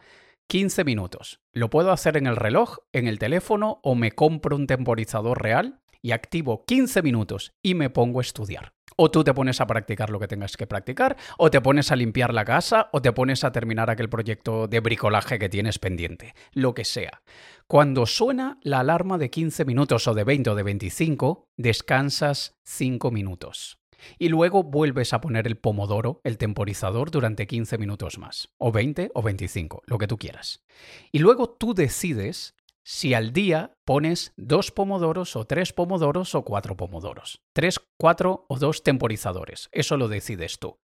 15 0.50 0.84
minutos. 0.84 1.42
Lo 1.54 1.70
puedo 1.70 1.92
hacer 1.92 2.18
en 2.18 2.26
el 2.26 2.36
reloj, 2.36 2.80
en 2.92 3.08
el 3.08 3.20
teléfono 3.20 3.80
o 3.84 3.94
me 3.94 4.14
compro 4.14 4.56
un 4.56 4.66
temporizador 4.66 5.44
real 5.44 5.80
y 6.02 6.10
activo 6.10 6.66
15 6.66 7.04
minutos 7.04 7.54
y 7.62 7.76
me 7.76 7.92
pongo 7.92 8.18
a 8.18 8.24
estudiar. 8.24 8.74
O 8.98 9.12
tú 9.12 9.24
te 9.24 9.36
pones 9.36 9.62
a 9.62 9.68
practicar 9.68 10.10
lo 10.10 10.20
que 10.20 10.28
tengas 10.28 10.58
que 10.58 10.66
practicar, 10.66 11.18
o 11.38 11.52
te 11.52 11.62
pones 11.62 11.92
a 11.92 11.96
limpiar 11.96 12.34
la 12.34 12.46
casa, 12.46 12.90
o 12.92 13.00
te 13.00 13.12
pones 13.12 13.44
a 13.44 13.52
terminar 13.52 13.92
aquel 13.92 14.10
proyecto 14.10 14.68
de 14.68 14.80
bricolaje 14.80 15.38
que 15.38 15.50
tienes 15.50 15.78
pendiente, 15.78 16.34
lo 16.52 16.74
que 16.74 16.84
sea. 16.84 17.22
Cuando 17.68 18.08
suena 18.08 18.58
la 18.64 18.80
alarma 18.80 19.20
de 19.20 19.30
15 19.30 19.66
minutos 19.66 20.08
o 20.08 20.16
de 20.16 20.24
20 20.24 20.50
o 20.50 20.56
de 20.56 20.64
25, 20.64 21.48
descansas 21.58 22.58
5 22.64 23.12
minutos. 23.12 23.79
Y 24.18 24.30
luego 24.30 24.64
vuelves 24.64 25.14
a 25.14 25.22
poner 25.22 25.48
el 25.48 25.58
pomodoro, 25.58 26.22
el 26.24 26.38
temporizador, 26.38 27.12
durante 27.12 27.48
15 27.48 27.78
minutos 27.78 28.18
más, 28.18 28.50
o 28.58 28.72
20 28.72 29.12
o 29.14 29.22
25, 29.22 29.84
lo 29.86 29.98
que 29.98 30.08
tú 30.08 30.18
quieras. 30.18 30.64
Y 31.12 31.20
luego 31.20 31.50
tú 31.50 31.74
decides 31.74 32.56
si 32.84 33.14
al 33.14 33.34
día 33.34 33.78
pones 33.86 34.34
dos 34.36 34.72
pomodoros 34.72 35.36
o 35.36 35.46
tres 35.46 35.74
pomodoros 35.74 36.34
o 36.34 36.44
cuatro 36.44 36.76
pomodoros. 36.76 37.42
Tres, 37.54 37.80
cuatro 37.98 38.46
o 38.50 38.58
dos 38.58 38.84
temporizadores. 38.84 39.70
Eso 39.72 39.98
lo 39.98 40.08
decides 40.08 40.60
tú. 40.60 40.80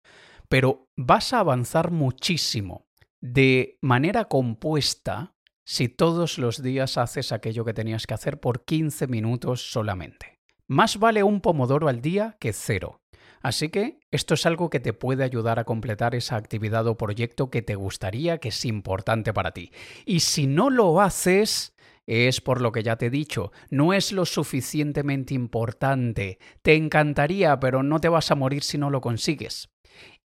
Pero 0.48 0.88
vas 0.96 1.34
a 1.34 1.40
avanzar 1.40 1.92
muchísimo 1.92 2.86
de 3.22 3.80
manera 3.82 4.26
compuesta 4.26 5.36
si 5.66 5.90
todos 5.90 6.38
los 6.38 6.62
días 6.62 6.98
haces 6.98 7.32
aquello 7.32 7.66
que 7.66 7.74
tenías 7.74 8.06
que 8.06 8.14
hacer 8.14 8.40
por 8.40 8.66
15 8.66 9.08
minutos 9.08 9.72
solamente. 9.72 10.40
Más 10.68 10.98
vale 10.98 11.24
un 11.24 11.42
pomodoro 11.42 11.88
al 11.88 12.02
día 12.02 12.38
que 12.40 12.54
cero. 12.54 13.02
Así 13.46 13.70
que 13.70 14.00
esto 14.10 14.34
es 14.34 14.48
algo 14.48 14.72
que 14.72 14.80
te 14.80 14.92
puede 14.92 15.24
ayudar 15.24 15.60
a 15.60 15.66
completar 15.66 16.16
esa 16.16 16.36
actividad 16.36 16.88
o 16.88 16.98
proyecto 16.98 17.52
que 17.52 17.62
te 17.62 17.76
gustaría, 17.76 18.40
que 18.40 18.50
es 18.50 18.66
importante 18.66 19.34
para 19.34 19.52
ti. 19.52 19.72
Y 20.04 20.22
si 20.22 20.48
no 20.48 20.72
lo 20.72 21.00
haces, 21.00 21.76
es 22.08 22.42
por 22.42 22.60
lo 22.60 22.72
que 22.72 22.82
ya 22.82 22.96
te 22.96 23.06
he 23.06 23.10
dicho, 23.12 23.52
no 23.70 23.94
es 23.94 24.12
lo 24.12 24.26
suficientemente 24.26 25.36
importante. 25.36 26.40
Te 26.64 26.74
encantaría, 26.74 27.60
pero 27.60 27.84
no 27.84 28.00
te 28.00 28.10
vas 28.10 28.32
a 28.32 28.36
morir 28.36 28.64
si 28.64 28.80
no 28.80 28.90
lo 28.90 29.00
consigues. 29.00 29.70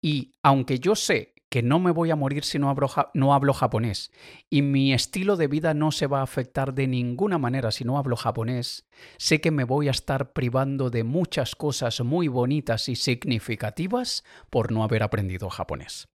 Y 0.00 0.32
aunque 0.42 0.78
yo 0.78 0.94
sé 0.94 1.34
que 1.50 1.62
no 1.62 1.80
me 1.80 1.90
voy 1.90 2.12
a 2.12 2.16
morir 2.16 2.44
si 2.44 2.58
no 2.58 2.70
hablo, 2.70 3.52
japonés 3.52 4.12
y 4.48 4.62
mi 4.62 4.94
estilo 4.94 5.36
de 5.36 5.48
vida 5.48 5.74
no 5.74 5.90
se 5.90 6.06
va 6.06 6.20
a 6.20 6.22
afectar 6.22 6.72
de 6.74 6.86
ninguna 6.86 7.38
manera 7.38 7.72
si 7.72 7.84
no 7.84 7.98
hablo 7.98 8.16
japonés, 8.16 8.88
sé 9.18 9.40
que 9.40 9.50
me 9.50 9.64
voy 9.64 9.88
a 9.88 9.90
estar 9.90 10.32
privando 10.32 10.90
de 10.90 11.02
muchas 11.02 11.56
cosas 11.56 12.00
muy 12.00 12.28
bonitas 12.28 12.88
y 12.88 12.94
significativas 12.94 14.24
por 14.48 14.70
no 14.70 14.84
haber 14.84 15.02
aprendido 15.02 15.50
japonés. 15.50 16.08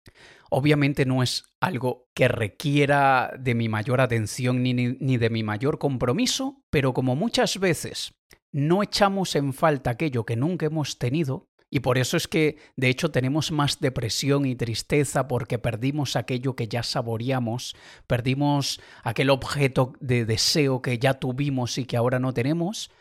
Obviamente 0.51 1.05
no 1.05 1.23
es 1.23 1.45
algo 1.59 2.05
que 2.13 2.27
requiera 2.27 3.33
de 3.39 3.55
mi 3.55 3.69
mayor 3.69 4.01
atención 4.01 4.61
ni, 4.61 4.73
ni 4.73 5.17
de 5.17 5.31
mi 5.31 5.41
mayor 5.41 5.79
compromiso, 5.79 6.61
pero 6.69 6.93
como 6.93 7.15
muchas 7.15 7.59
veces 7.59 8.13
no 8.51 8.83
echamos 8.83 9.35
en 9.35 9.51
falta 9.51 9.89
aquello 9.89 10.25
que 10.25 10.35
nunca 10.35 10.67
hemos 10.67 10.99
tenido, 10.99 11.47
y 11.73 11.79
por 11.79 11.97
eso 11.97 12.17
es 12.17 12.27
que, 12.27 12.59
de 12.75 12.87
hecho, 12.89 13.09
tenemos 13.09 13.51
más 13.51 13.79
depresión 13.79 14.45
y 14.45 14.55
tristeza 14.55 15.27
porque 15.27 15.57
perdimos 15.57 16.15
aquello 16.15 16.55
que 16.55 16.67
ya 16.67 16.83
saboreamos, 16.83 17.75
perdimos 18.05 18.79
aquel 19.01 19.31
objeto 19.31 19.93
de 19.99 20.23
deseo 20.23 20.83
que 20.83 20.99
ya 20.99 21.15
tuvimos 21.15 21.79
y 21.79 21.85
que 21.85 21.97
ahora 21.97 22.19
no 22.19 22.31
tenemos. 22.31 22.91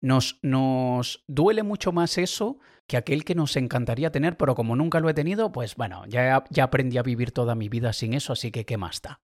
Nos, 0.00 0.38
nos 0.42 1.24
duele 1.26 1.64
mucho 1.64 1.90
más 1.90 2.18
eso 2.18 2.60
que 2.90 2.96
aquel 2.96 3.24
que 3.24 3.36
nos 3.36 3.56
encantaría 3.56 4.10
tener, 4.10 4.36
pero 4.36 4.56
como 4.56 4.74
nunca 4.74 4.98
lo 4.98 5.08
he 5.08 5.14
tenido, 5.14 5.52
pues 5.52 5.76
bueno, 5.76 6.02
ya, 6.08 6.42
ya 6.50 6.64
aprendí 6.64 6.98
a 6.98 7.04
vivir 7.04 7.30
toda 7.30 7.54
mi 7.54 7.68
vida 7.68 7.92
sin 7.92 8.14
eso, 8.14 8.32
así 8.32 8.50
que 8.50 8.66
qué 8.66 8.76
más 8.78 9.00
da. 9.00 9.20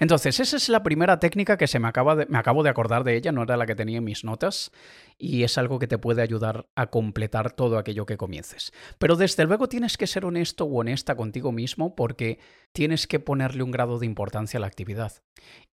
Entonces, 0.00 0.40
esa 0.40 0.56
es 0.56 0.68
la 0.68 0.82
primera 0.82 1.20
técnica 1.20 1.56
que 1.56 1.68
se 1.68 1.78
me, 1.78 1.86
acaba 1.86 2.16
de, 2.16 2.26
me 2.26 2.38
acabo 2.38 2.64
de 2.64 2.70
acordar 2.70 3.04
de 3.04 3.16
ella, 3.16 3.30
no 3.30 3.44
era 3.44 3.56
la 3.56 3.66
que 3.66 3.76
tenía 3.76 3.98
en 3.98 4.04
mis 4.04 4.24
notas, 4.24 4.72
y 5.16 5.44
es 5.44 5.58
algo 5.58 5.78
que 5.78 5.86
te 5.86 5.96
puede 5.96 6.22
ayudar 6.22 6.66
a 6.74 6.88
completar 6.88 7.52
todo 7.52 7.78
aquello 7.78 8.04
que 8.04 8.16
comiences. 8.16 8.72
Pero 8.98 9.14
desde 9.14 9.44
luego 9.44 9.68
tienes 9.68 9.96
que 9.96 10.08
ser 10.08 10.24
honesto 10.24 10.64
o 10.64 10.80
honesta 10.80 11.14
contigo 11.14 11.52
mismo 11.52 11.94
porque 11.94 12.40
tienes 12.72 13.06
que 13.06 13.20
ponerle 13.20 13.62
un 13.62 13.70
grado 13.70 14.00
de 14.00 14.06
importancia 14.06 14.58
a 14.58 14.60
la 14.60 14.66
actividad. 14.66 15.12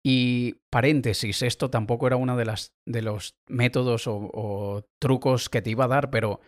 Y 0.03 0.57
paréntesis, 0.69 1.41
esto 1.41 1.71
tampoco 1.71 2.05
era 2.05 2.17
uno 2.17 2.38
de, 2.38 2.45
las, 2.45 2.75
de 2.86 3.01
los 3.01 3.39
métodos 3.48 4.05
o, 4.05 4.29
o 4.31 4.86
trucos 5.00 5.50
que 5.50 5.63
te 5.63 5.71
iba 5.71 5.86
a 5.86 5.88
dar, 5.88 6.12
pero 6.12 6.39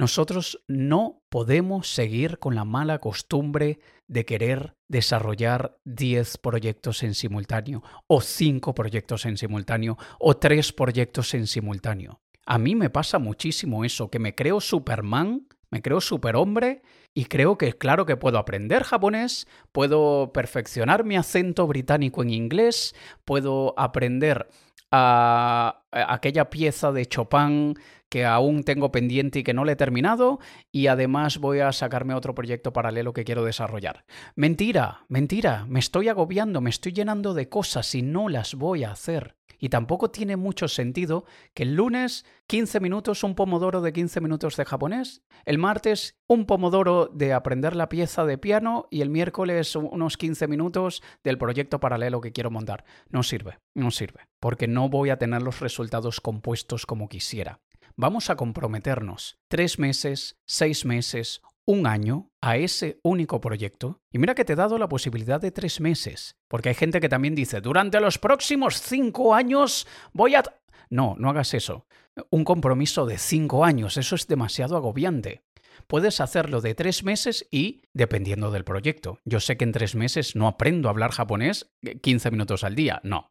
nosotros 0.00 0.62
no 0.66 1.22
podemos 1.28 1.92
seguir 1.92 2.38
con 2.38 2.54
la 2.54 2.64
mala 2.64 3.00
costumbre 3.00 3.80
de 4.08 4.24
querer 4.24 4.74
desarrollar 4.88 5.76
10 5.84 6.38
proyectos 6.38 7.02
en 7.02 7.14
simultáneo, 7.14 7.82
o 8.06 8.22
5 8.22 8.74
proyectos 8.74 9.26
en 9.26 9.36
simultáneo, 9.36 9.98
o 10.18 10.38
3 10.38 10.72
proyectos 10.72 11.34
en 11.34 11.46
simultáneo. 11.46 12.22
A 12.46 12.56
mí 12.56 12.74
me 12.74 12.88
pasa 12.88 13.18
muchísimo 13.18 13.84
eso, 13.84 14.10
que 14.10 14.18
me 14.18 14.34
creo 14.34 14.62
Superman, 14.62 15.46
me 15.70 15.82
creo 15.82 16.00
superhombre 16.00 16.80
y 17.12 17.26
creo 17.26 17.58
que 17.58 17.74
claro 17.74 18.06
que 18.06 18.16
puedo 18.16 18.38
aprender 18.38 18.84
japonés, 18.84 19.46
puedo 19.70 20.32
perfeccionar 20.32 21.04
mi 21.04 21.16
acento 21.16 21.66
británico 21.66 22.22
en 22.22 22.30
inglés, 22.30 22.94
puedo 23.26 23.74
aprender 23.78 24.48
a, 24.90 25.82
aquella 25.92 26.48
pieza 26.50 26.90
de 26.90 27.06
Chopin 27.06 27.74
que 28.10 28.26
aún 28.26 28.64
tengo 28.64 28.92
pendiente 28.92 29.38
y 29.38 29.42
que 29.42 29.54
no 29.54 29.64
le 29.64 29.72
he 29.72 29.76
terminado 29.76 30.40
y 30.70 30.88
además 30.88 31.38
voy 31.38 31.60
a 31.60 31.72
sacarme 31.72 32.12
otro 32.12 32.34
proyecto 32.34 32.72
paralelo 32.72 33.14
que 33.14 33.24
quiero 33.24 33.44
desarrollar. 33.44 34.04
Mentira, 34.34 35.06
mentira, 35.08 35.64
me 35.68 35.78
estoy 35.78 36.08
agobiando, 36.08 36.60
me 36.60 36.70
estoy 36.70 36.92
llenando 36.92 37.32
de 37.32 37.48
cosas 37.48 37.94
y 37.94 38.02
no 38.02 38.28
las 38.28 38.54
voy 38.54 38.84
a 38.84 38.90
hacer. 38.90 39.36
Y 39.62 39.68
tampoco 39.68 40.10
tiene 40.10 40.36
mucho 40.36 40.68
sentido 40.68 41.24
que 41.54 41.64
el 41.64 41.74
lunes 41.74 42.24
15 42.46 42.80
minutos 42.80 43.22
un 43.22 43.34
pomodoro 43.34 43.82
de 43.82 43.92
15 43.92 44.20
minutos 44.22 44.56
de 44.56 44.64
japonés, 44.64 45.22
el 45.44 45.58
martes 45.58 46.18
un 46.26 46.46
pomodoro 46.46 47.10
de 47.12 47.34
aprender 47.34 47.76
la 47.76 47.90
pieza 47.90 48.24
de 48.24 48.38
piano 48.38 48.88
y 48.90 49.02
el 49.02 49.10
miércoles 49.10 49.76
unos 49.76 50.16
15 50.16 50.48
minutos 50.48 51.02
del 51.22 51.36
proyecto 51.36 51.78
paralelo 51.78 52.22
que 52.22 52.32
quiero 52.32 52.50
montar. 52.50 52.84
No 53.10 53.22
sirve, 53.22 53.58
no 53.74 53.90
sirve, 53.90 54.26
porque 54.40 54.66
no 54.66 54.88
voy 54.88 55.10
a 55.10 55.18
tener 55.18 55.42
los 55.42 55.60
resultados 55.60 56.20
compuestos 56.22 56.86
como 56.86 57.08
quisiera. 57.08 57.60
Vamos 57.96 58.30
a 58.30 58.36
comprometernos 58.36 59.38
tres 59.48 59.78
meses, 59.78 60.36
seis 60.46 60.84
meses, 60.84 61.42
un 61.66 61.86
año 61.86 62.30
a 62.40 62.56
ese 62.56 62.98
único 63.02 63.40
proyecto. 63.40 64.00
Y 64.12 64.18
mira 64.18 64.34
que 64.34 64.44
te 64.44 64.54
he 64.54 64.56
dado 64.56 64.78
la 64.78 64.88
posibilidad 64.88 65.40
de 65.40 65.52
tres 65.52 65.80
meses, 65.80 66.36
porque 66.48 66.70
hay 66.70 66.74
gente 66.74 67.00
que 67.00 67.08
también 67.08 67.34
dice, 67.34 67.60
durante 67.60 68.00
los 68.00 68.18
próximos 68.18 68.80
cinco 68.80 69.34
años 69.34 69.86
voy 70.12 70.34
a... 70.34 70.42
No, 70.88 71.14
no 71.18 71.30
hagas 71.30 71.54
eso. 71.54 71.86
Un 72.30 72.44
compromiso 72.44 73.06
de 73.06 73.18
cinco 73.18 73.64
años, 73.64 73.96
eso 73.96 74.16
es 74.16 74.26
demasiado 74.26 74.76
agobiante. 74.76 75.42
Puedes 75.86 76.20
hacerlo 76.20 76.60
de 76.60 76.74
tres 76.74 77.04
meses 77.04 77.46
y 77.50 77.82
dependiendo 77.92 78.50
del 78.50 78.64
proyecto. 78.64 79.18
Yo 79.24 79.40
sé 79.40 79.56
que 79.56 79.64
en 79.64 79.72
tres 79.72 79.94
meses 79.94 80.36
no 80.36 80.46
aprendo 80.46 80.88
a 80.88 80.92
hablar 80.92 81.12
japonés 81.12 81.70
15 82.02 82.30
minutos 82.30 82.64
al 82.64 82.74
día, 82.74 83.00
no. 83.02 83.30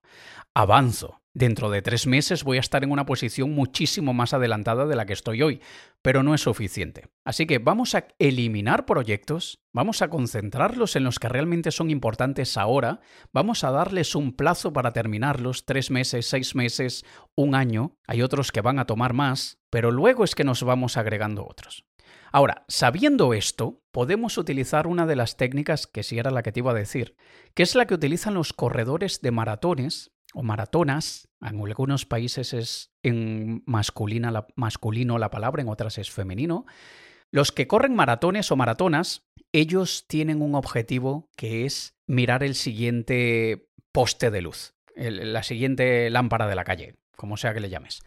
Avanzo. 0.53 1.19
Dentro 1.33 1.69
de 1.69 1.83
tres 1.83 2.07
meses 2.07 2.43
voy 2.43 2.57
a 2.57 2.59
estar 2.59 2.83
en 2.83 2.91
una 2.91 3.05
posición 3.05 3.51
muchísimo 3.51 4.13
más 4.13 4.33
adelantada 4.33 4.87
de 4.87 4.95
la 4.95 5.05
que 5.05 5.13
estoy 5.13 5.43
hoy, 5.43 5.61
pero 6.01 6.23
no 6.23 6.33
es 6.33 6.41
suficiente. 6.41 7.05
Así 7.23 7.45
que 7.45 7.59
vamos 7.59 7.93
a 7.93 8.07
eliminar 8.17 8.87
proyectos, 8.87 9.59
vamos 9.71 10.01
a 10.01 10.09
concentrarlos 10.09 10.95
en 10.95 11.03
los 11.03 11.19
que 11.19 11.29
realmente 11.29 11.69
son 11.69 11.91
importantes 11.91 12.57
ahora, 12.57 12.99
vamos 13.31 13.63
a 13.63 13.69
darles 13.69 14.15
un 14.15 14.33
plazo 14.33 14.73
para 14.73 14.91
terminarlos, 14.91 15.65
tres 15.65 15.91
meses, 15.91 16.25
seis 16.25 16.55
meses, 16.55 17.05
un 17.35 17.53
año, 17.53 17.95
hay 18.07 18.23
otros 18.23 18.51
que 18.51 18.61
van 18.61 18.79
a 18.79 18.85
tomar 18.85 19.13
más, 19.13 19.59
pero 19.69 19.91
luego 19.91 20.23
es 20.23 20.33
que 20.33 20.43
nos 20.43 20.63
vamos 20.63 20.97
agregando 20.97 21.47
otros. 21.47 21.85
Ahora, 22.31 22.65
sabiendo 22.67 23.33
esto, 23.33 23.81
podemos 23.91 24.37
utilizar 24.37 24.87
una 24.87 25.05
de 25.05 25.15
las 25.15 25.37
técnicas 25.37 25.87
que 25.87 26.03
sí 26.03 26.19
era 26.19 26.31
la 26.31 26.43
que 26.43 26.51
te 26.51 26.59
iba 26.59 26.71
a 26.71 26.75
decir, 26.75 27.15
que 27.53 27.63
es 27.63 27.75
la 27.75 27.85
que 27.85 27.95
utilizan 27.95 28.35
los 28.35 28.53
corredores 28.53 29.21
de 29.21 29.31
maratones 29.31 30.11
o 30.33 30.43
maratonas. 30.43 31.27
En 31.41 31.59
algunos 31.61 32.05
países 32.05 32.53
es 32.53 32.93
en 33.03 33.63
masculina 33.65 34.45
masculino 34.55 35.17
la 35.17 35.31
palabra, 35.31 35.61
en 35.61 35.69
otras 35.69 35.97
es 35.97 36.11
femenino. 36.11 36.65
Los 37.31 37.51
que 37.51 37.67
corren 37.67 37.95
maratones 37.95 38.51
o 38.51 38.55
maratonas, 38.55 39.27
ellos 39.51 40.05
tienen 40.07 40.41
un 40.41 40.55
objetivo 40.55 41.29
que 41.35 41.65
es 41.65 41.95
mirar 42.05 42.43
el 42.43 42.55
siguiente 42.55 43.69
poste 43.91 44.31
de 44.31 44.41
luz, 44.41 44.75
la 44.95 45.43
siguiente 45.43 46.09
lámpara 46.09 46.47
de 46.47 46.55
la 46.55 46.63
calle, 46.63 46.95
como 47.15 47.37
sea 47.37 47.53
que 47.53 47.59
le 47.59 47.69
llames. 47.69 48.01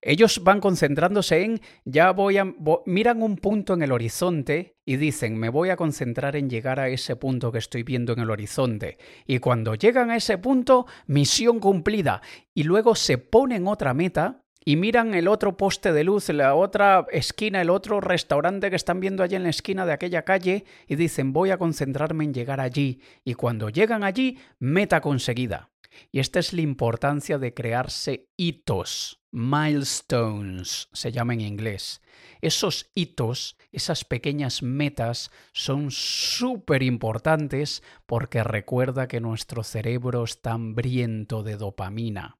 Ellos 0.00 0.42
van 0.44 0.60
concentrándose 0.60 1.42
en, 1.42 1.60
ya 1.84 2.12
voy 2.12 2.38
a, 2.38 2.46
miran 2.86 3.22
un 3.22 3.36
punto 3.36 3.74
en 3.74 3.82
el 3.82 3.92
horizonte 3.92 4.76
y 4.84 4.96
dicen, 4.96 5.36
me 5.36 5.48
voy 5.48 5.70
a 5.70 5.76
concentrar 5.76 6.36
en 6.36 6.48
llegar 6.48 6.78
a 6.78 6.88
ese 6.88 7.16
punto 7.16 7.50
que 7.50 7.58
estoy 7.58 7.82
viendo 7.82 8.12
en 8.12 8.20
el 8.20 8.30
horizonte. 8.30 8.98
Y 9.26 9.38
cuando 9.38 9.74
llegan 9.74 10.10
a 10.10 10.16
ese 10.16 10.38
punto, 10.38 10.86
misión 11.06 11.58
cumplida. 11.58 12.22
Y 12.54 12.62
luego 12.62 12.94
se 12.94 13.18
ponen 13.18 13.66
otra 13.66 13.92
meta 13.92 14.44
y 14.64 14.76
miran 14.76 15.14
el 15.14 15.28
otro 15.28 15.56
poste 15.56 15.92
de 15.92 16.04
luz, 16.04 16.28
la 16.28 16.54
otra 16.54 17.06
esquina, 17.10 17.62
el 17.62 17.70
otro 17.70 18.00
restaurante 18.00 18.70
que 18.70 18.76
están 18.76 19.00
viendo 19.00 19.22
allí 19.22 19.34
en 19.34 19.44
la 19.44 19.48
esquina 19.48 19.86
de 19.86 19.92
aquella 19.92 20.26
calle 20.26 20.64
y 20.86 20.96
dicen 20.96 21.32
voy 21.32 21.50
a 21.50 21.58
concentrarme 21.58 22.24
en 22.24 22.34
llegar 22.34 22.60
allí 22.60 23.00
y 23.24 23.34
cuando 23.34 23.70
llegan 23.70 24.04
allí, 24.04 24.38
meta 24.58 25.00
conseguida. 25.00 25.70
Y 26.12 26.20
esta 26.20 26.38
es 26.38 26.52
la 26.52 26.60
importancia 26.60 27.38
de 27.38 27.54
crearse 27.54 28.28
hitos, 28.36 29.17
milestones 29.30 30.88
se 30.92 31.12
llama 31.12 31.34
en 31.34 31.40
inglés. 31.40 32.00
Esos 32.40 32.90
hitos, 32.94 33.56
esas 33.72 34.04
pequeñas 34.04 34.62
metas 34.62 35.30
son 35.52 35.90
súper 35.90 36.82
importantes 36.82 37.82
porque 38.06 38.44
recuerda 38.44 39.08
que 39.08 39.20
nuestro 39.20 39.62
cerebro 39.64 40.24
está 40.24 40.52
hambriento 40.52 41.42
de 41.42 41.56
dopamina. 41.56 42.38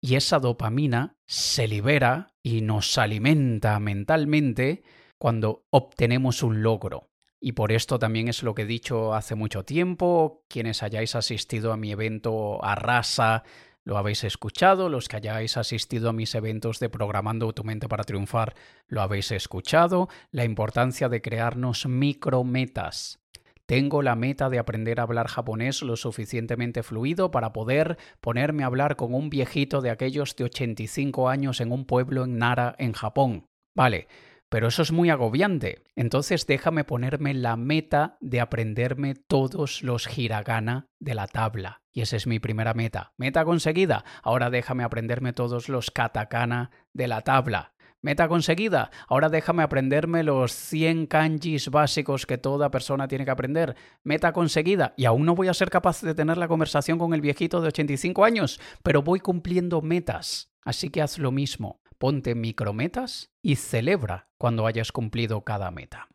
Y 0.00 0.14
esa 0.14 0.38
dopamina 0.38 1.16
se 1.26 1.66
libera 1.66 2.34
y 2.42 2.60
nos 2.60 2.98
alimenta 2.98 3.78
mentalmente 3.80 4.82
cuando 5.18 5.66
obtenemos 5.70 6.42
un 6.42 6.62
logro. 6.62 7.08
Y 7.40 7.52
por 7.52 7.70
esto 7.70 7.98
también 7.98 8.28
es 8.28 8.42
lo 8.42 8.54
que 8.54 8.62
he 8.62 8.66
dicho 8.66 9.14
hace 9.14 9.34
mucho 9.34 9.64
tiempo. 9.64 10.44
Quienes 10.48 10.82
hayáis 10.82 11.14
asistido 11.14 11.72
a 11.72 11.76
mi 11.76 11.92
evento 11.92 12.64
Arrasa, 12.64 13.44
lo 13.88 13.96
habéis 13.96 14.22
escuchado. 14.22 14.90
Los 14.90 15.08
que 15.08 15.16
hayáis 15.16 15.56
asistido 15.56 16.10
a 16.10 16.12
mis 16.12 16.34
eventos 16.34 16.78
de 16.78 16.90
Programando 16.90 17.54
tu 17.54 17.64
mente 17.64 17.88
para 17.88 18.04
triunfar, 18.04 18.54
lo 18.86 19.00
habéis 19.00 19.32
escuchado. 19.32 20.10
La 20.30 20.44
importancia 20.44 21.08
de 21.08 21.22
crearnos 21.22 21.86
micrometas. 21.86 23.18
Tengo 23.64 24.02
la 24.02 24.14
meta 24.14 24.50
de 24.50 24.58
aprender 24.58 25.00
a 25.00 25.04
hablar 25.04 25.28
japonés 25.28 25.80
lo 25.80 25.96
suficientemente 25.96 26.82
fluido 26.82 27.30
para 27.30 27.54
poder 27.54 27.96
ponerme 28.20 28.62
a 28.62 28.66
hablar 28.66 28.96
con 28.96 29.14
un 29.14 29.30
viejito 29.30 29.80
de 29.80 29.88
aquellos 29.88 30.36
de 30.36 30.44
85 30.44 31.30
años 31.30 31.62
en 31.62 31.72
un 31.72 31.86
pueblo 31.86 32.24
en 32.24 32.36
Nara, 32.36 32.74
en 32.78 32.92
Japón. 32.92 33.46
Vale, 33.74 34.06
pero 34.50 34.68
eso 34.68 34.82
es 34.82 34.92
muy 34.92 35.08
agobiante. 35.08 35.82
Entonces 35.96 36.46
déjame 36.46 36.84
ponerme 36.84 37.32
la 37.32 37.56
meta 37.56 38.18
de 38.20 38.40
aprenderme 38.40 39.14
todos 39.14 39.82
los 39.82 40.18
hiragana 40.18 40.88
de 40.98 41.14
la 41.14 41.26
tabla. 41.26 41.80
Y 41.98 42.02
esa 42.02 42.14
es 42.14 42.28
mi 42.28 42.38
primera 42.38 42.74
meta. 42.74 43.12
Meta 43.16 43.44
conseguida. 43.44 44.04
Ahora 44.22 44.50
déjame 44.50 44.84
aprenderme 44.84 45.32
todos 45.32 45.68
los 45.68 45.90
katakana 45.90 46.70
de 46.92 47.08
la 47.08 47.22
tabla. 47.22 47.72
Meta 48.02 48.28
conseguida. 48.28 48.92
Ahora 49.08 49.28
déjame 49.28 49.64
aprenderme 49.64 50.22
los 50.22 50.52
100 50.52 51.08
kanjis 51.08 51.70
básicos 51.70 52.24
que 52.24 52.38
toda 52.38 52.70
persona 52.70 53.08
tiene 53.08 53.24
que 53.24 53.32
aprender. 53.32 53.74
Meta 54.04 54.32
conseguida. 54.32 54.94
Y 54.96 55.06
aún 55.06 55.26
no 55.26 55.34
voy 55.34 55.48
a 55.48 55.54
ser 55.54 55.70
capaz 55.70 56.00
de 56.02 56.14
tener 56.14 56.38
la 56.38 56.46
conversación 56.46 57.00
con 57.00 57.14
el 57.14 57.20
viejito 57.20 57.60
de 57.60 57.66
85 57.66 58.24
años, 58.24 58.60
pero 58.84 59.02
voy 59.02 59.18
cumpliendo 59.18 59.82
metas. 59.82 60.52
Así 60.62 60.90
que 60.90 61.02
haz 61.02 61.18
lo 61.18 61.32
mismo 61.32 61.80
ponte 61.98 62.36
micrometas 62.36 63.32
y 63.42 63.56
celebra 63.56 64.28
cuando 64.38 64.68
hayas 64.68 64.92
cumplido 64.92 65.42
cada 65.42 65.72
meta. 65.72 66.06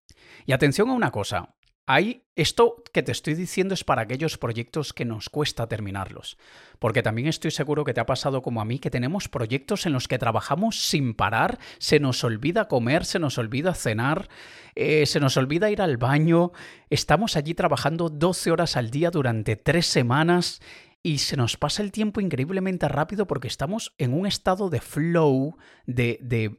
Y 0.46 0.54
atención 0.54 0.90
a 0.90 0.94
una 0.94 1.12
cosa, 1.12 1.56
hay, 1.86 2.24
esto 2.36 2.84
que 2.94 3.04
te 3.04 3.12
estoy 3.12 3.34
diciendo 3.36 3.74
es 3.74 3.84
para 3.84 4.04
aquellos 4.04 4.38
proyectos 4.38 4.94
que 4.94 5.04
nos 5.04 5.30
cuesta 5.30 5.68
terminarlos, 5.68 6.38
porque 6.80 7.04
también 7.04 7.28
estoy 7.28 7.52
seguro 7.52 7.84
que 7.84 7.94
te 7.94 8.00
ha 8.00 8.06
pasado 8.06 8.42
como 8.42 8.62
a 8.62 8.66
mí, 8.66 8.80
que 8.80 8.90
tenemos 8.90 9.28
proyectos 9.28 9.86
en 9.86 9.94
los 9.94 10.08
que 10.08 10.18
trabajamos 10.18 10.88
sin 10.88 11.13
parar, 11.13 11.60
se 11.80 12.00
nos 12.00 12.24
olvida 12.24 12.67
comer, 12.67 13.04
se 13.06 13.19
nos 13.19 13.38
olvida 13.38 13.74
cenar, 13.74 14.30
eh, 14.76 15.06
se 15.06 15.19
nos 15.19 15.36
olvida 15.36 15.69
ir 15.69 15.82
al 15.82 15.98
baño, 15.98 16.54
estamos 16.89 17.36
allí 17.36 17.54
trabajando 17.54 18.10
12 18.10 18.52
horas 18.52 18.78
al 18.78 18.89
día 18.89 19.12
durante 19.12 19.56
tres 19.58 19.86
semanas 19.86 20.62
y 21.06 21.17
se 21.17 21.36
nos 21.36 21.58
pasa 21.58 21.84
el 21.84 21.91
tiempo 21.91 22.22
increíblemente 22.22 22.88
rápido 22.88 23.28
porque 23.28 23.50
estamos 23.50 23.93
en 23.98 24.13
un 24.13 24.26
estado 24.26 24.69
de 24.69 24.80
flow, 24.80 25.58
de, 25.86 26.17
de, 26.22 26.58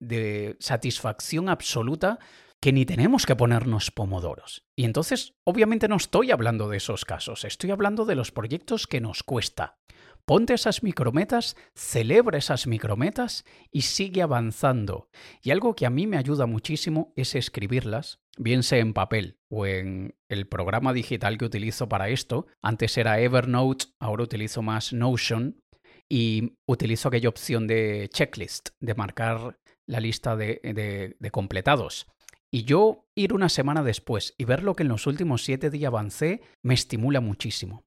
de, 0.00 0.56
satisfacción 0.58 1.50
absoluta, 1.50 2.18
que 2.60 2.72
ni 2.72 2.84
tenemos 2.84 3.24
que 3.26 3.36
ponernos 3.36 3.90
pomodoros. 3.90 4.64
Y 4.74 4.84
entonces, 4.84 5.34
obviamente 5.44 5.88
no 5.88 5.96
estoy 5.96 6.30
hablando 6.30 6.68
de 6.68 6.78
esos 6.78 7.04
casos, 7.04 7.44
estoy 7.44 7.70
hablando 7.70 8.04
de 8.04 8.16
los 8.16 8.32
proyectos 8.32 8.86
que 8.86 9.00
nos 9.00 9.22
cuesta. 9.22 9.78
Ponte 10.24 10.52
esas 10.52 10.82
micrometas, 10.82 11.56
celebra 11.74 12.36
esas 12.36 12.66
micrometas 12.66 13.46
y 13.72 13.82
sigue 13.82 14.20
avanzando. 14.20 15.08
Y 15.42 15.52
algo 15.52 15.74
que 15.74 15.86
a 15.86 15.90
mí 15.90 16.06
me 16.06 16.18
ayuda 16.18 16.44
muchísimo 16.44 17.14
es 17.16 17.34
escribirlas, 17.34 18.20
bien 18.36 18.62
sea 18.62 18.80
en 18.80 18.92
papel 18.92 19.38
o 19.48 19.64
en 19.64 20.16
el 20.28 20.46
programa 20.46 20.92
digital 20.92 21.38
que 21.38 21.46
utilizo 21.46 21.88
para 21.88 22.10
esto. 22.10 22.46
Antes 22.60 22.98
era 22.98 23.20
Evernote, 23.20 23.86
ahora 24.00 24.24
utilizo 24.24 24.60
más 24.60 24.92
Notion 24.92 25.62
y 26.10 26.58
utilizo 26.66 27.08
aquella 27.08 27.30
opción 27.30 27.66
de 27.66 28.10
checklist, 28.12 28.70
de 28.80 28.94
marcar 28.94 29.58
la 29.86 30.00
lista 30.00 30.36
de, 30.36 31.14
de 31.18 31.30
completados. 31.30 32.06
Y 32.50 32.64
yo 32.64 33.06
ir 33.14 33.34
una 33.34 33.48
semana 33.48 33.82
después 33.82 34.34
y 34.38 34.44
ver 34.44 34.62
lo 34.62 34.74
que 34.74 34.82
en 34.82 34.88
los 34.88 35.06
últimos 35.06 35.44
siete 35.44 35.70
días 35.70 35.88
avancé 35.88 36.40
me 36.62 36.74
estimula 36.74 37.20
muchísimo. 37.20 37.84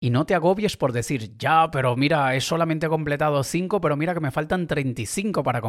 Y 0.00 0.10
no 0.10 0.26
te 0.26 0.34
agobies 0.34 0.76
por 0.76 0.92
decir, 0.92 1.36
ya, 1.38 1.70
pero 1.70 1.96
mira, 1.96 2.34
he 2.34 2.40
solamente 2.42 2.88
completado 2.88 3.42
5, 3.42 3.80
pero 3.80 3.96
mira 3.96 4.12
que 4.12 4.20
me 4.20 4.30
faltan 4.30 4.66
35 4.66 5.42
para, 5.42 5.62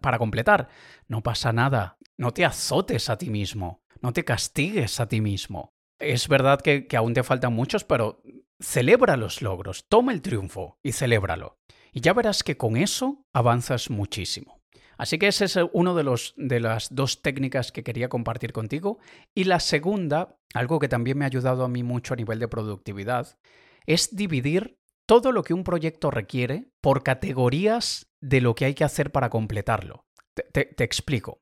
para 0.00 0.18
completar. 0.18 0.68
No 1.06 1.22
pasa 1.22 1.52
nada. 1.52 1.98
No 2.16 2.32
te 2.32 2.44
azotes 2.44 3.08
a 3.08 3.18
ti 3.18 3.30
mismo. 3.30 3.84
No 4.00 4.12
te 4.12 4.24
castigues 4.24 4.98
a 4.98 5.06
ti 5.06 5.20
mismo. 5.20 5.70
Es 6.00 6.26
verdad 6.26 6.60
que, 6.60 6.88
que 6.88 6.96
aún 6.96 7.14
te 7.14 7.22
faltan 7.22 7.52
muchos, 7.52 7.84
pero 7.84 8.22
celebra 8.58 9.16
los 9.16 9.42
logros. 9.42 9.86
Toma 9.88 10.12
el 10.12 10.22
triunfo 10.22 10.78
y 10.82 10.92
celébralo. 10.92 11.58
Y 11.92 12.00
ya 12.00 12.14
verás 12.14 12.42
que 12.42 12.56
con 12.56 12.76
eso 12.76 13.22
avanzas 13.32 13.90
muchísimo. 13.90 14.57
Así 14.98 15.18
que 15.18 15.28
esa 15.28 15.44
es 15.44 15.58
una 15.72 15.94
de, 15.94 16.02
los, 16.02 16.34
de 16.36 16.60
las 16.60 16.94
dos 16.94 17.22
técnicas 17.22 17.72
que 17.72 17.84
quería 17.84 18.08
compartir 18.08 18.52
contigo. 18.52 18.98
Y 19.34 19.44
la 19.44 19.60
segunda, 19.60 20.36
algo 20.54 20.80
que 20.80 20.88
también 20.88 21.16
me 21.16 21.24
ha 21.24 21.28
ayudado 21.28 21.64
a 21.64 21.68
mí 21.68 21.82
mucho 21.84 22.14
a 22.14 22.16
nivel 22.16 22.40
de 22.40 22.48
productividad, 22.48 23.38
es 23.86 24.14
dividir 24.14 24.78
todo 25.06 25.32
lo 25.32 25.42
que 25.42 25.54
un 25.54 25.64
proyecto 25.64 26.10
requiere 26.10 26.66
por 26.82 27.02
categorías 27.02 28.10
de 28.20 28.40
lo 28.40 28.54
que 28.54 28.66
hay 28.66 28.74
que 28.74 28.84
hacer 28.84 29.10
para 29.12 29.30
completarlo. 29.30 30.04
Te, 30.52 30.84
explico. 30.84 31.40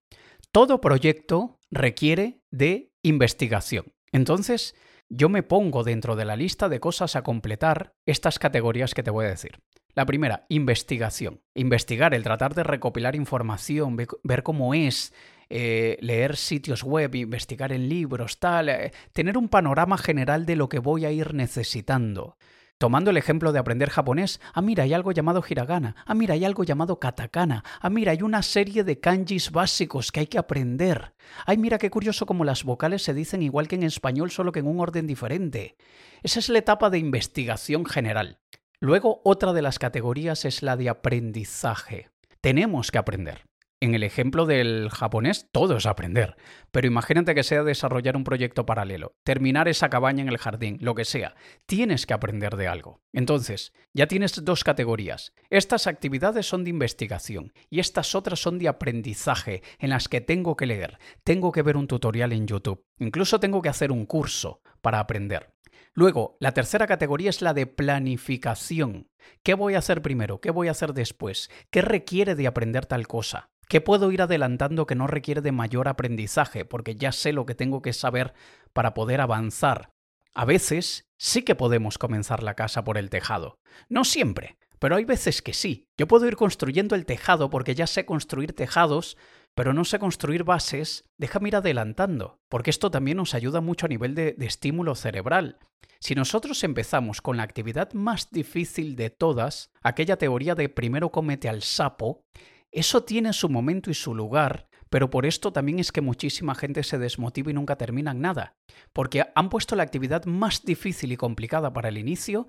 Todo 0.52 0.80
proyecto 0.80 1.58
requiere 1.70 2.42
de 2.52 2.92
investigación. 3.02 3.92
Entonces, 4.12 4.76
yo 5.08 5.28
me 5.28 5.42
pongo 5.42 5.82
dentro 5.82 6.14
de 6.14 6.24
la 6.24 6.36
lista 6.36 6.68
de 6.68 6.78
cosas 6.78 7.16
a 7.16 7.22
completar 7.22 7.94
estas 8.06 8.38
categorías 8.38 8.94
que 8.94 9.02
te 9.02 9.10
voy 9.10 9.26
a 9.26 9.30
decir. 9.30 9.58
La 9.96 10.04
primera, 10.04 10.44
investigación. 10.50 11.40
Investigar, 11.54 12.12
el 12.12 12.22
tratar 12.22 12.54
de 12.54 12.62
recopilar 12.62 13.16
información, 13.16 13.96
ver 13.96 14.42
cómo 14.42 14.74
es, 14.74 15.14
eh, 15.48 15.96
leer 16.02 16.36
sitios 16.36 16.82
web, 16.82 17.14
investigar 17.14 17.72
en 17.72 17.88
libros, 17.88 18.38
tal, 18.38 18.68
eh, 18.68 18.92
tener 19.14 19.38
un 19.38 19.48
panorama 19.48 19.96
general 19.96 20.44
de 20.44 20.54
lo 20.54 20.68
que 20.68 20.80
voy 20.80 21.06
a 21.06 21.10
ir 21.12 21.32
necesitando. 21.32 22.36
Tomando 22.76 23.10
el 23.10 23.16
ejemplo 23.16 23.52
de 23.52 23.58
aprender 23.58 23.88
japonés, 23.88 24.38
ah 24.52 24.60
mira, 24.60 24.84
hay 24.84 24.92
algo 24.92 25.12
llamado 25.12 25.42
hiragana, 25.48 25.96
ah 26.04 26.14
mira, 26.14 26.34
hay 26.34 26.44
algo 26.44 26.62
llamado 26.62 27.00
katakana, 27.00 27.64
ah 27.80 27.88
mira, 27.88 28.12
hay 28.12 28.20
una 28.20 28.42
serie 28.42 28.84
de 28.84 29.00
kanjis 29.00 29.50
básicos 29.50 30.12
que 30.12 30.20
hay 30.20 30.26
que 30.26 30.36
aprender. 30.36 31.14
Ay, 31.46 31.56
mira 31.56 31.78
qué 31.78 31.88
curioso 31.88 32.26
como 32.26 32.44
las 32.44 32.64
vocales 32.64 33.02
se 33.02 33.14
dicen 33.14 33.40
igual 33.40 33.66
que 33.66 33.76
en 33.76 33.82
español, 33.82 34.30
solo 34.30 34.52
que 34.52 34.60
en 34.60 34.66
un 34.66 34.78
orden 34.78 35.06
diferente. 35.06 35.78
Esa 36.22 36.38
es 36.38 36.50
la 36.50 36.58
etapa 36.58 36.90
de 36.90 36.98
investigación 36.98 37.86
general. 37.86 38.40
Luego, 38.80 39.22
otra 39.24 39.54
de 39.54 39.62
las 39.62 39.78
categorías 39.78 40.44
es 40.44 40.62
la 40.62 40.76
de 40.76 40.90
aprendizaje. 40.90 42.10
Tenemos 42.42 42.90
que 42.90 42.98
aprender. 42.98 43.44
En 43.78 43.94
el 43.94 44.02
ejemplo 44.02 44.46
del 44.46 44.88
japonés, 44.90 45.48
todo 45.52 45.76
es 45.76 45.86
aprender. 45.86 46.36
Pero 46.70 46.86
imagínate 46.86 47.34
que 47.34 47.42
sea 47.42 47.62
desarrollar 47.62 48.16
un 48.16 48.24
proyecto 48.24 48.64
paralelo, 48.64 49.12
terminar 49.22 49.68
esa 49.68 49.90
cabaña 49.90 50.22
en 50.22 50.28
el 50.28 50.38
jardín, 50.38 50.78
lo 50.80 50.94
que 50.94 51.04
sea. 51.04 51.34
Tienes 51.66 52.06
que 52.06 52.14
aprender 52.14 52.56
de 52.56 52.68
algo. 52.68 53.00
Entonces, 53.12 53.72
ya 53.94 54.06
tienes 54.06 54.44
dos 54.44 54.64
categorías. 54.64 55.32
Estas 55.50 55.86
actividades 55.86 56.46
son 56.46 56.64
de 56.64 56.70
investigación 56.70 57.52
y 57.70 57.80
estas 57.80 58.14
otras 58.14 58.40
son 58.40 58.58
de 58.58 58.68
aprendizaje, 58.68 59.62
en 59.78 59.90
las 59.90 60.08
que 60.08 60.20
tengo 60.20 60.56
que 60.56 60.66
leer, 60.66 60.98
tengo 61.24 61.52
que 61.52 61.62
ver 61.62 61.76
un 61.76 61.86
tutorial 61.86 62.32
en 62.32 62.46
YouTube, 62.46 62.84
incluso 62.98 63.40
tengo 63.40 63.62
que 63.62 63.68
hacer 63.68 63.92
un 63.92 64.06
curso 64.06 64.60
para 64.80 65.00
aprender. 65.00 65.55
Luego, 65.96 66.36
la 66.40 66.52
tercera 66.52 66.86
categoría 66.86 67.30
es 67.30 67.40
la 67.40 67.54
de 67.54 67.66
planificación. 67.66 69.08
¿Qué 69.42 69.54
voy 69.54 69.74
a 69.74 69.78
hacer 69.78 70.02
primero? 70.02 70.42
¿Qué 70.42 70.50
voy 70.50 70.68
a 70.68 70.72
hacer 70.72 70.92
después? 70.92 71.50
¿Qué 71.70 71.80
requiere 71.80 72.34
de 72.34 72.46
aprender 72.46 72.84
tal 72.84 73.06
cosa? 73.06 73.48
¿Qué 73.66 73.80
puedo 73.80 74.12
ir 74.12 74.20
adelantando 74.20 74.86
que 74.86 74.94
no 74.94 75.06
requiere 75.06 75.40
de 75.40 75.52
mayor 75.52 75.88
aprendizaje? 75.88 76.66
Porque 76.66 76.96
ya 76.96 77.12
sé 77.12 77.32
lo 77.32 77.46
que 77.46 77.54
tengo 77.54 77.80
que 77.80 77.94
saber 77.94 78.34
para 78.74 78.92
poder 78.92 79.22
avanzar. 79.22 79.88
A 80.34 80.44
veces 80.44 81.08
sí 81.16 81.42
que 81.44 81.54
podemos 81.54 81.96
comenzar 81.96 82.42
la 82.42 82.52
casa 82.52 82.84
por 82.84 82.98
el 82.98 83.08
tejado. 83.08 83.56
No 83.88 84.04
siempre, 84.04 84.58
pero 84.78 84.96
hay 84.96 85.06
veces 85.06 85.40
que 85.40 85.54
sí. 85.54 85.88
Yo 85.96 86.06
puedo 86.06 86.26
ir 86.26 86.36
construyendo 86.36 86.94
el 86.94 87.06
tejado 87.06 87.48
porque 87.48 87.74
ya 87.74 87.86
sé 87.86 88.04
construir 88.04 88.52
tejados, 88.52 89.16
pero 89.56 89.72
no 89.72 89.86
sé 89.86 89.98
construir 89.98 90.44
bases. 90.44 91.08
Déjame 91.16 91.48
ir 91.48 91.56
adelantando, 91.56 92.38
porque 92.50 92.70
esto 92.70 92.90
también 92.90 93.16
nos 93.16 93.34
ayuda 93.34 93.62
mucho 93.62 93.86
a 93.86 93.88
nivel 93.88 94.14
de, 94.14 94.34
de 94.34 94.46
estímulo 94.46 94.94
cerebral. 94.94 95.58
Si 95.98 96.14
nosotros 96.14 96.62
empezamos 96.62 97.22
con 97.22 97.38
la 97.38 97.42
actividad 97.42 97.94
más 97.94 98.30
difícil 98.30 98.96
de 98.96 99.08
todas, 99.08 99.72
aquella 99.82 100.18
teoría 100.18 100.54
de 100.54 100.68
primero 100.68 101.10
comete 101.10 101.48
al 101.48 101.62
sapo, 101.62 102.26
eso 102.70 103.04
tiene 103.04 103.32
su 103.32 103.48
momento 103.48 103.90
y 103.90 103.94
su 103.94 104.14
lugar, 104.14 104.68
pero 104.90 105.08
por 105.08 105.24
esto 105.24 105.52
también 105.54 105.78
es 105.78 105.90
que 105.90 106.02
muchísima 106.02 106.54
gente 106.54 106.82
se 106.82 106.98
desmotiva 106.98 107.50
y 107.50 107.54
nunca 107.54 107.76
terminan 107.76 108.20
nada, 108.20 108.56
porque 108.92 109.24
han 109.34 109.48
puesto 109.48 109.74
la 109.74 109.84
actividad 109.84 110.26
más 110.26 110.64
difícil 110.64 111.12
y 111.12 111.16
complicada 111.16 111.72
para 111.72 111.88
el 111.88 111.96
inicio 111.96 112.46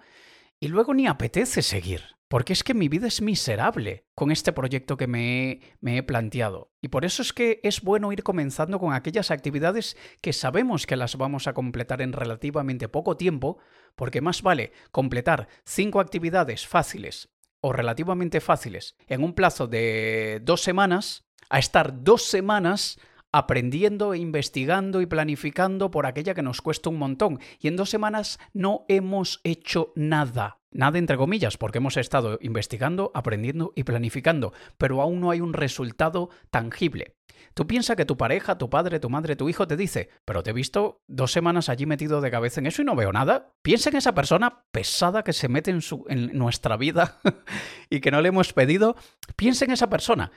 y 0.60 0.68
luego 0.70 0.94
ni 0.94 1.08
apetece 1.08 1.62
seguir, 1.62 2.02
porque 2.28 2.54
es 2.54 2.64
que 2.64 2.74
mi 2.74 2.90
vida 2.90 3.08
es 3.08 3.22
miserable 3.22 4.06
con 4.16 4.32
este 4.32 4.52
proyecto 4.52 4.98
que 4.98 5.08
me 5.08 5.62
he, 5.82 6.04
planteado. 6.04 6.72
Y 6.82 6.90
por 6.90 7.06
eso 7.06 7.22
es 7.22 7.32
que 7.32 7.60
es 7.64 7.82
bueno 7.82 8.12
ir 8.12 8.24
comenzando 8.24 8.80
con 8.80 8.94
aquellas 8.94 9.32
actividades 9.32 9.96
que 10.22 10.34
sabemos 10.34 10.86
que 10.86 10.96
las 10.96 11.16
vamos 11.16 11.48
a 11.48 11.54
completar 11.54 12.02
en 12.02 12.14
relativamente 12.14 12.90
poco 12.90 13.18
tiempo, 13.18 13.60
porque 13.96 14.22
más 14.22 14.42
vale 14.42 14.72
completar 14.92 15.48
cinco 15.64 16.00
actividades 16.00 16.68
fáciles 16.68 17.30
o 17.62 17.72
relativamente 17.72 18.42
fáciles 18.42 18.96
en 19.08 19.24
un 19.24 19.34
plazo 19.34 19.68
de 19.68 20.42
dos 20.44 20.62
semanas 20.62 21.26
a 21.50 21.60
estar 21.60 22.04
dos 22.04 22.24
semanas 22.24 23.00
aprendiendo, 23.38 24.16
e 24.16 24.18
investigando 24.18 25.00
y 25.00 25.06
planificando 25.06 25.92
por 25.92 26.08
aquella 26.08 26.34
que 26.34 26.42
nos 26.42 26.60
cuesta 26.60 26.90
un 26.90 26.98
montón. 26.98 27.40
Y 27.60 27.68
en 27.68 27.76
dos 27.76 27.92
semanas 27.92 28.40
no 28.54 28.84
hemos 28.88 29.42
hecho 29.44 29.94
nada. 29.96 30.58
Nada 30.72 30.98
entre 30.98 31.18
comillas, 31.18 31.56
porque 31.56 31.78
hemos 31.78 31.98
estado 31.98 32.40
investigando, 32.42 33.12
aprendiendo 33.14 33.74
y 33.76 33.84
planificando, 33.84 34.54
pero 34.80 35.02
aún 35.02 35.22
no 35.22 35.30
hay 35.30 35.40
un 35.40 35.54
resultado 35.54 36.30
tangible. 36.50 37.16
Tú 37.54 37.68
piensas 37.68 37.96
que 37.96 38.06
tu 38.06 38.18
pareja, 38.18 38.58
tu 38.58 38.70
padre, 38.70 39.00
tu 39.00 39.10
madre, 39.10 39.36
tu 39.36 39.50
hijo 39.50 39.68
te 39.68 39.78
dice, 39.78 40.10
pero 40.26 40.42
te 40.42 40.50
he 40.50 40.54
visto 40.54 41.02
dos 41.08 41.32
semanas 41.32 41.70
allí 41.70 41.86
metido 41.86 42.22
de 42.22 42.32
cabeza 42.32 42.60
en 42.60 42.68
eso 42.68 42.82
y 42.82 42.86
no 42.86 42.96
veo 42.96 43.12
nada. 43.12 43.54
Piensa 43.62 43.90
en 43.90 43.98
esa 43.98 44.14
persona 44.16 44.64
pesada 44.72 45.24
que 45.24 45.34
se 45.34 45.48
mete 45.48 45.72
en, 45.72 45.82
su, 45.82 46.06
en 46.10 46.38
nuestra 46.38 46.76
vida 46.76 47.20
y 47.90 48.00
que 48.00 48.12
no 48.12 48.22
le 48.22 48.30
hemos 48.30 48.54
pedido. 48.54 48.96
Piensa 49.36 49.66
en 49.66 49.72
esa 49.72 49.90
persona 49.90 50.32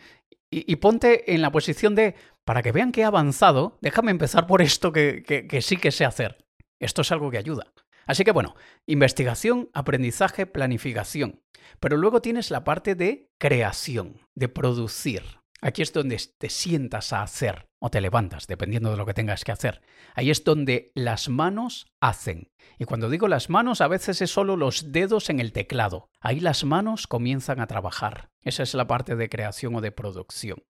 y, 0.50 0.76
ponte 0.76 1.32
en 1.32 1.42
la 1.42 1.52
posición 1.52 1.94
de, 1.94 2.16
para 2.50 2.62
que 2.62 2.72
vean 2.72 2.90
que 2.90 3.02
he 3.02 3.04
avanzado, 3.04 3.78
déjame 3.80 4.10
empezar 4.10 4.48
por 4.48 4.60
esto 4.60 4.90
que, 4.90 5.22
que 5.22 5.62
sí 5.62 5.76
que 5.76 5.92
sé 5.92 6.04
hacer. 6.04 6.44
Esto 6.80 7.02
es 7.02 7.12
algo 7.12 7.30
que 7.30 7.38
ayuda. 7.38 7.72
Así 8.06 8.24
que 8.24 8.32
bueno, 8.32 8.56
investigación, 8.86 9.70
aprendizaje, 9.72 10.46
planificación. 10.46 11.44
Pero 11.78 11.96
luego 11.96 12.20
tienes 12.20 12.50
la 12.50 12.64
parte 12.64 12.96
de 12.96 13.30
creación, 13.38 14.26
de 14.34 14.48
producir. 14.48 15.22
Aquí 15.60 15.82
es 15.82 15.92
donde 15.92 16.20
te 16.38 16.50
sientas 16.50 17.12
a 17.12 17.22
hacer 17.22 17.69
o 17.80 17.90
te 17.90 18.00
levantas, 18.00 18.46
dependiendo 18.46 18.90
de 18.90 18.96
lo 18.96 19.06
que 19.06 19.14
tengas 19.14 19.42
que 19.42 19.52
hacer. 19.52 19.82
Ahí 20.14 20.30
es 20.30 20.44
donde 20.44 20.92
las 20.94 21.28
manos 21.28 21.86
hacen. 22.00 22.50
Y 22.78 22.84
cuando 22.84 23.10
digo 23.10 23.26
las 23.26 23.50
manos, 23.50 23.80
a 23.80 23.88
veces 23.88 24.22
es 24.22 24.30
solo 24.30 24.56
los 24.56 24.92
dedos 24.92 25.30
en 25.30 25.40
el 25.40 25.52
teclado. 25.52 26.10
Ahí 26.20 26.40
las 26.40 26.64
manos 26.64 27.06
comienzan 27.06 27.60
a 27.60 27.66
trabajar. 27.66 28.30
Esa 28.42 28.62
es 28.62 28.74
la 28.74 28.86
parte 28.86 29.16
de 29.16 29.28
creación 29.28 29.74
o 29.74 29.80
de 29.80 29.92
producción. 29.92 30.62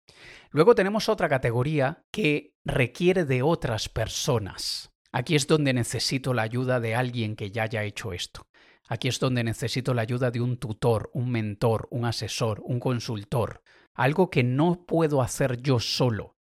Luego 0.50 0.74
tenemos 0.74 1.08
otra 1.08 1.28
categoría 1.28 2.04
que 2.10 2.54
requiere 2.64 3.24
de 3.24 3.42
otras 3.42 3.88
personas. 3.88 4.90
Aquí 5.12 5.34
es 5.34 5.46
donde 5.46 5.72
necesito 5.72 6.32
la 6.32 6.42
ayuda 6.42 6.80
de 6.80 6.94
alguien 6.94 7.34
que 7.36 7.50
ya 7.50 7.64
haya 7.64 7.82
hecho 7.82 8.12
esto. 8.12 8.46
Aquí 8.88 9.08
es 9.08 9.20
donde 9.20 9.44
necesito 9.44 9.94
la 9.94 10.02
ayuda 10.02 10.30
de 10.30 10.40
un 10.40 10.56
tutor, 10.56 11.10
un 11.12 11.30
mentor, 11.30 11.86
un 11.90 12.04
asesor, 12.04 12.60
un 12.64 12.80
consultor 12.80 13.62
algo 14.00 14.30
que 14.30 14.42
no 14.42 14.84
puedo 14.86 15.20
hacer 15.20 15.60
yo 15.60 15.78
solo. 15.78 16.36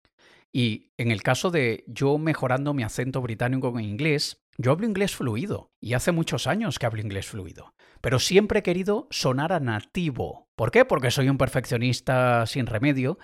Y 0.52 0.92
en 0.96 1.10
el 1.10 1.22
caso 1.22 1.50
de 1.50 1.84
yo 1.86 2.18
mejorando 2.18 2.74
mi 2.74 2.82
acento 2.82 3.20
británico 3.20 3.78
en 3.78 3.84
inglés, 3.84 4.42
yo 4.56 4.72
hablo 4.72 4.86
inglés 4.86 5.14
fluido 5.14 5.72
y 5.80 5.94
hace 5.94 6.10
muchos 6.10 6.46
años 6.46 6.78
que 6.78 6.86
hablo 6.86 7.00
inglés 7.00 7.26
fluido, 7.26 7.74
pero 8.00 8.18
siempre 8.18 8.60
he 8.60 8.62
querido 8.62 9.06
sonar 9.10 9.52
a 9.52 9.60
nativo. 9.60 10.48
¿Por 10.56 10.70
qué? 10.70 10.84
Porque 10.84 11.10
soy 11.10 11.28
un 11.28 11.38
perfeccionista 11.38 12.46
sin 12.46 12.66
remedio 12.66 13.18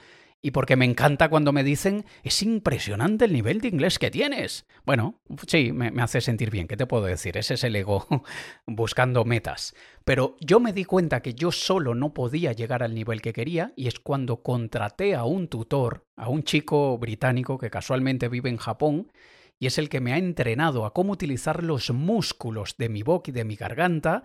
y 0.44 0.50
porque 0.50 0.76
me 0.76 0.84
encanta 0.84 1.30
cuando 1.30 1.52
me 1.52 1.64
dicen, 1.64 2.04
es 2.22 2.42
impresionante 2.42 3.24
el 3.24 3.32
nivel 3.32 3.62
de 3.62 3.68
inglés 3.68 3.98
que 3.98 4.10
tienes. 4.10 4.66
Bueno, 4.84 5.18
sí, 5.46 5.72
me, 5.72 5.90
hace 6.02 6.20
sentir 6.20 6.50
bien, 6.50 6.68
¿qué 6.68 6.76
te 6.76 6.84
puedo 6.84 7.06
decir? 7.06 7.38
Ese 7.38 7.54
es 7.54 7.64
el 7.64 7.74
ego 7.74 8.06
buscando 8.66 9.24
metas. 9.24 9.74
Pero 10.04 10.36
yo 10.40 10.60
me 10.60 10.74
di 10.74 10.84
cuenta 10.84 11.22
que 11.22 11.32
yo 11.32 11.50
solo 11.50 11.94
no 11.94 12.12
podía 12.12 12.52
llegar 12.52 12.82
al 12.82 12.94
nivel 12.94 13.22
que 13.22 13.32
quería 13.32 13.72
y 13.74 13.88
es 13.88 13.98
cuando 13.98 14.42
contraté 14.42 15.14
a 15.14 15.24
un 15.24 15.48
tutor, 15.48 16.04
a 16.14 16.28
un 16.28 16.42
chico 16.42 16.98
británico 16.98 17.56
que 17.56 17.70
casualmente 17.70 18.28
vive 18.28 18.50
en 18.50 18.58
Japón, 18.58 19.10
y 19.58 19.66
es 19.66 19.78
el 19.78 19.88
que 19.88 20.00
me 20.00 20.12
ha 20.12 20.18
entrenado 20.18 20.84
a 20.84 20.92
cómo 20.92 21.14
utilizar 21.14 21.62
los 21.62 21.90
músculos 21.90 22.76
de 22.76 22.90
mi 22.90 23.02
boca 23.02 23.30
y 23.30 23.32
de 23.32 23.44
mi 23.44 23.56
garganta 23.56 24.24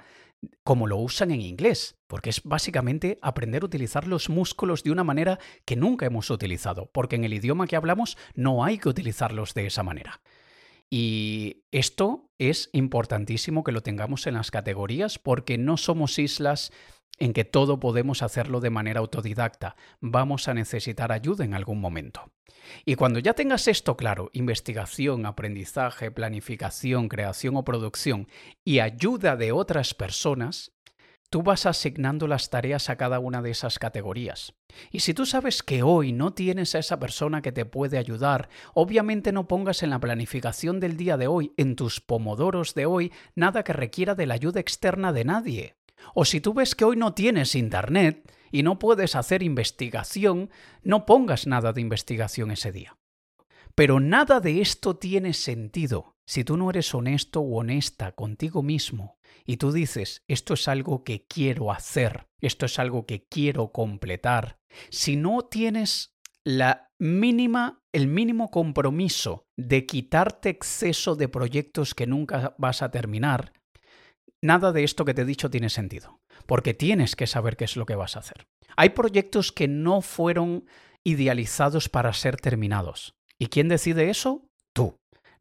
como 0.63 0.87
lo 0.87 0.97
usan 0.97 1.31
en 1.31 1.41
inglés, 1.41 1.97
porque 2.07 2.29
es 2.29 2.43
básicamente 2.43 3.17
aprender 3.21 3.63
a 3.63 3.65
utilizar 3.65 4.07
los 4.07 4.29
músculos 4.29 4.83
de 4.83 4.91
una 4.91 5.03
manera 5.03 5.39
que 5.65 5.75
nunca 5.75 6.05
hemos 6.05 6.29
utilizado, 6.29 6.89
porque 6.93 7.15
en 7.15 7.23
el 7.23 7.33
idioma 7.33 7.67
que 7.67 7.75
hablamos 7.75 8.17
no 8.35 8.63
hay 8.63 8.77
que 8.77 8.89
utilizarlos 8.89 9.53
de 9.53 9.67
esa 9.67 9.83
manera. 9.83 10.21
Y 10.89 11.63
esto 11.71 12.31
es 12.39 12.69
importantísimo 12.73 13.63
que 13.63 13.71
lo 13.71 13.83
tengamos 13.83 14.25
en 14.25 14.33
las 14.33 14.49
categorías 14.49 15.19
porque 15.19 15.57
no 15.57 15.77
somos 15.77 16.17
islas 16.17 16.71
en 17.17 17.33
que 17.33 17.45
todo 17.45 17.79
podemos 17.79 18.21
hacerlo 18.21 18.59
de 18.59 18.69
manera 18.69 18.99
autodidacta. 18.99 19.75
Vamos 19.99 20.47
a 20.47 20.53
necesitar 20.53 21.11
ayuda 21.11 21.45
en 21.45 21.53
algún 21.53 21.79
momento. 21.79 22.31
Y 22.85 22.95
cuando 22.95 23.19
ya 23.19 23.33
tengas 23.33 23.67
esto 23.67 23.97
claro, 23.97 24.29
investigación, 24.33 25.25
aprendizaje, 25.25 26.11
planificación, 26.11 27.09
creación 27.09 27.57
o 27.57 27.63
producción 27.63 28.27
y 28.63 28.79
ayuda 28.79 29.35
de 29.35 29.51
otras 29.51 29.93
personas, 29.93 30.71
tú 31.29 31.43
vas 31.43 31.65
asignando 31.65 32.27
las 32.27 32.49
tareas 32.49 32.89
a 32.89 32.95
cada 32.95 33.19
una 33.19 33.41
de 33.41 33.51
esas 33.51 33.79
categorías. 33.79 34.53
Y 34.91 35.01
si 35.01 35.13
tú 35.13 35.25
sabes 35.25 35.63
que 35.63 35.83
hoy 35.83 36.11
no 36.11 36.33
tienes 36.33 36.75
a 36.75 36.79
esa 36.79 36.99
persona 36.99 37.41
que 37.41 37.51
te 37.51 37.65
puede 37.65 37.97
ayudar, 37.97 38.49
obviamente 38.73 39.31
no 39.31 39.47
pongas 39.47 39.83
en 39.83 39.91
la 39.91 39.99
planificación 39.99 40.79
del 40.79 40.97
día 40.97 41.17
de 41.17 41.27
hoy, 41.27 41.53
en 41.57 41.75
tus 41.75 42.01
pomodoros 42.01 42.73
de 42.73 42.85
hoy, 42.85 43.11
nada 43.35 43.63
que 43.63 43.73
requiera 43.73 44.15
de 44.15 44.25
la 44.25 44.35
ayuda 44.35 44.59
externa 44.59 45.13
de 45.13 45.25
nadie. 45.25 45.78
O 46.13 46.25
si 46.25 46.41
tú 46.41 46.53
ves 46.53 46.75
que 46.75 46.85
hoy 46.85 46.95
no 46.95 47.13
tienes 47.13 47.55
internet 47.55 48.31
y 48.51 48.63
no 48.63 48.79
puedes 48.79 49.15
hacer 49.15 49.43
investigación, 49.43 50.49
no 50.83 51.05
pongas 51.05 51.47
nada 51.47 51.73
de 51.73 51.81
investigación 51.81 52.51
ese 52.51 52.71
día. 52.71 52.97
Pero 53.75 53.99
nada 53.99 54.39
de 54.39 54.61
esto 54.61 54.97
tiene 54.97 55.33
sentido 55.33 56.17
si 56.25 56.43
tú 56.43 56.57
no 56.57 56.69
eres 56.69 56.93
honesto 56.93 57.41
o 57.41 57.59
honesta 57.59 58.11
contigo 58.11 58.61
mismo 58.61 59.17
y 59.45 59.57
tú 59.57 59.71
dices, 59.71 60.23
esto 60.27 60.53
es 60.53 60.67
algo 60.67 61.03
que 61.03 61.25
quiero 61.25 61.71
hacer, 61.71 62.27
esto 62.39 62.67
es 62.67 62.77
algo 62.77 63.05
que 63.07 63.25
quiero 63.27 63.71
completar. 63.71 64.59
Si 64.91 65.15
no 65.15 65.41
tienes 65.45 66.15
la 66.43 66.91
mínima, 66.99 67.81
el 67.91 68.07
mínimo 68.07 68.51
compromiso 68.51 69.47
de 69.57 69.85
quitarte 69.85 70.49
exceso 70.49 71.15
de 71.15 71.29
proyectos 71.29 71.95
que 71.95 72.05
nunca 72.05 72.55
vas 72.57 72.81
a 72.81 72.91
terminar, 72.91 73.53
nada 74.41 74.71
de 74.71 74.83
esto 74.83 75.05
que 75.05 75.13
te 75.13 75.21
he 75.21 75.25
dicho 75.25 75.49
tiene 75.49 75.69
sentido, 75.69 76.21
porque 76.45 76.73
tienes 76.73 77.15
que 77.15 77.27
saber 77.27 77.57
qué 77.57 77.65
es 77.65 77.75
lo 77.75 77.85
que 77.85 77.95
vas 77.95 78.15
a 78.15 78.19
hacer. 78.19 78.47
Hay 78.75 78.89
proyectos 78.89 79.51
que 79.51 79.67
no 79.67 80.01
fueron 80.01 80.65
idealizados 81.03 81.89
para 81.89 82.13
ser 82.13 82.37
terminados. 82.37 83.15
¿Y 83.37 83.47
quién 83.47 83.69
decide 83.69 84.09
eso? 84.09 84.48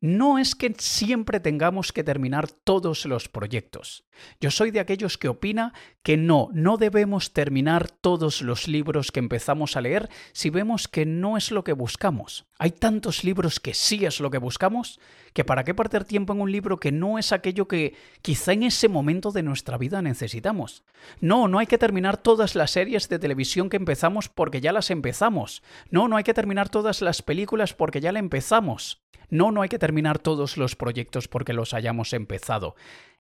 No 0.01 0.39
es 0.39 0.55
que 0.55 0.73
siempre 0.79 1.41
tengamos 1.41 1.93
que 1.93 2.05
terminar 2.05 2.49
todos 2.49 3.05
los 3.05 3.29
proyectos. 3.29 4.05
Yo 4.41 4.53
soy 4.53 4.71
de 4.71 4.79
aquellos 4.79 5.19
que 5.19 5.27
opina 5.27 5.73
que 6.05 6.17
no, 6.17 6.51
no 6.53 6.77
debemos 6.77 7.33
terminar 7.33 7.91
todos 7.91 8.41
los 8.43 8.69
libros 8.69 9.11
que 9.11 9.19
empezamos 9.19 9.77
a 9.77 9.81
leer 9.81 10.09
si 10.33 10.51
vemos 10.51 10.87
que 10.87 11.05
no 11.05 11.37
es 11.37 11.51
lo 11.51 11.65
que 11.65 11.73
buscamos. 11.73 12.47
Hay 12.61 12.71
tantos 12.71 13.25
libros 13.25 13.59
que 13.59 13.75
sí 13.75 14.05
es 14.05 14.21
lo 14.21 14.31
que 14.31 14.39
buscamos, 14.39 15.01
que 15.33 15.45
para 15.45 15.65
qué 15.65 15.75
perder 15.75 16.05
tiempo 16.05 16.33
en 16.33 16.43
un 16.43 16.53
libro 16.53 16.79
que 16.79 16.93
no 16.93 17.19
es 17.19 17.33
aquello 17.33 17.67
que 17.67 17.97
quizá 18.23 18.53
en 18.53 18.63
ese 18.63 18.89
momento 18.89 19.33
de 19.33 19.43
nuestra 19.43 19.79
vida 19.79 20.01
necesitamos. 20.01 20.85
No, 21.21 21.49
no 21.49 21.59
hay 21.59 21.67
que 21.67 21.79
terminar 21.79 22.19
todas 22.19 22.55
las 22.55 22.71
series 22.71 23.09
de 23.09 23.19
televisión 23.19 23.69
que 23.69 23.77
empezamos 23.77 24.29
porque 24.29 24.61
ya 24.61 24.73
las 24.73 24.93
empezamos. 24.93 25.65
No, 25.91 26.07
no 26.07 26.17
hay 26.17 26.25
que 26.25 26.35
terminar 26.35 26.69
todas 26.69 27.03
las 27.03 27.21
películas 27.21 27.75
porque 27.75 28.01
ya 28.01 28.13
la 28.13 28.21
empezamos. 28.21 29.03
No, 29.31 29.53
no 29.53 29.61
hay 29.61 29.69
que 29.69 29.79
terminar 29.89 30.19
todos 30.19 30.59
los 30.59 30.77
proyectos 30.77 31.29
porque 31.29 31.55
los 31.55 31.73
hayamos 31.73 32.13
empezado. 32.13 32.77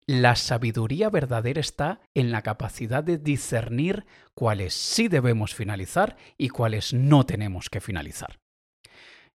la 0.07 0.37
sabiduría 0.37 1.09
verdadera 1.09 1.61
está 1.61 2.01
en 2.15 2.31
la 2.31 2.43
capacidad 2.43 3.03
de 3.03 3.17
discernir 3.17 4.05
cuáles 4.35 4.75
sí 4.75 5.09
debemos 5.09 5.55
finalizar 5.55 6.17
y 6.37 6.51
cuáles 6.51 6.93
no 6.93 7.25
tenemos 7.25 7.71
que 7.71 7.81
finalizar. 7.81 8.39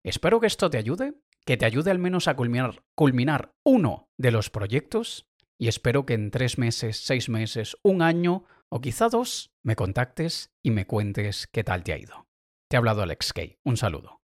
Espero 0.04 0.38
que 0.38 0.46
esto 0.46 0.70
te 0.70 0.78
ayude, 0.78 1.14
que 1.44 1.56
te 1.56 1.64
ayude 1.64 1.90
al 1.90 1.98
menos 1.98 2.28
a 2.28 2.36
culminar, 2.36 2.82
culminar 2.96 3.50
uno 3.64 4.08
de 4.16 4.30
los 4.30 4.50
proyectos 4.50 5.26
y 5.58 5.66
espero 5.66 6.06
que 6.06 6.14
en 6.14 6.30
tres 6.30 6.56
meses, 6.56 7.04
seis 7.04 7.28
meses, 7.28 7.76
un 7.82 8.00
año 8.00 8.44
o 8.68 8.80
quizá 8.80 9.08
dos 9.08 9.50
me 9.64 9.74
contactes 9.74 10.50
y 10.62 10.70
me 10.70 10.86
cuentes 10.86 11.48
qué 11.52 11.64
tal 11.64 11.82
te 11.82 11.92
ha 11.92 11.98
ido. 11.98 12.26
Te 12.68 12.76
ha 12.76 12.78
hablado 12.78 13.02
Alex 13.02 13.32
Kay. 13.32 13.58
Un 13.64 13.76
saludo. 13.76 14.23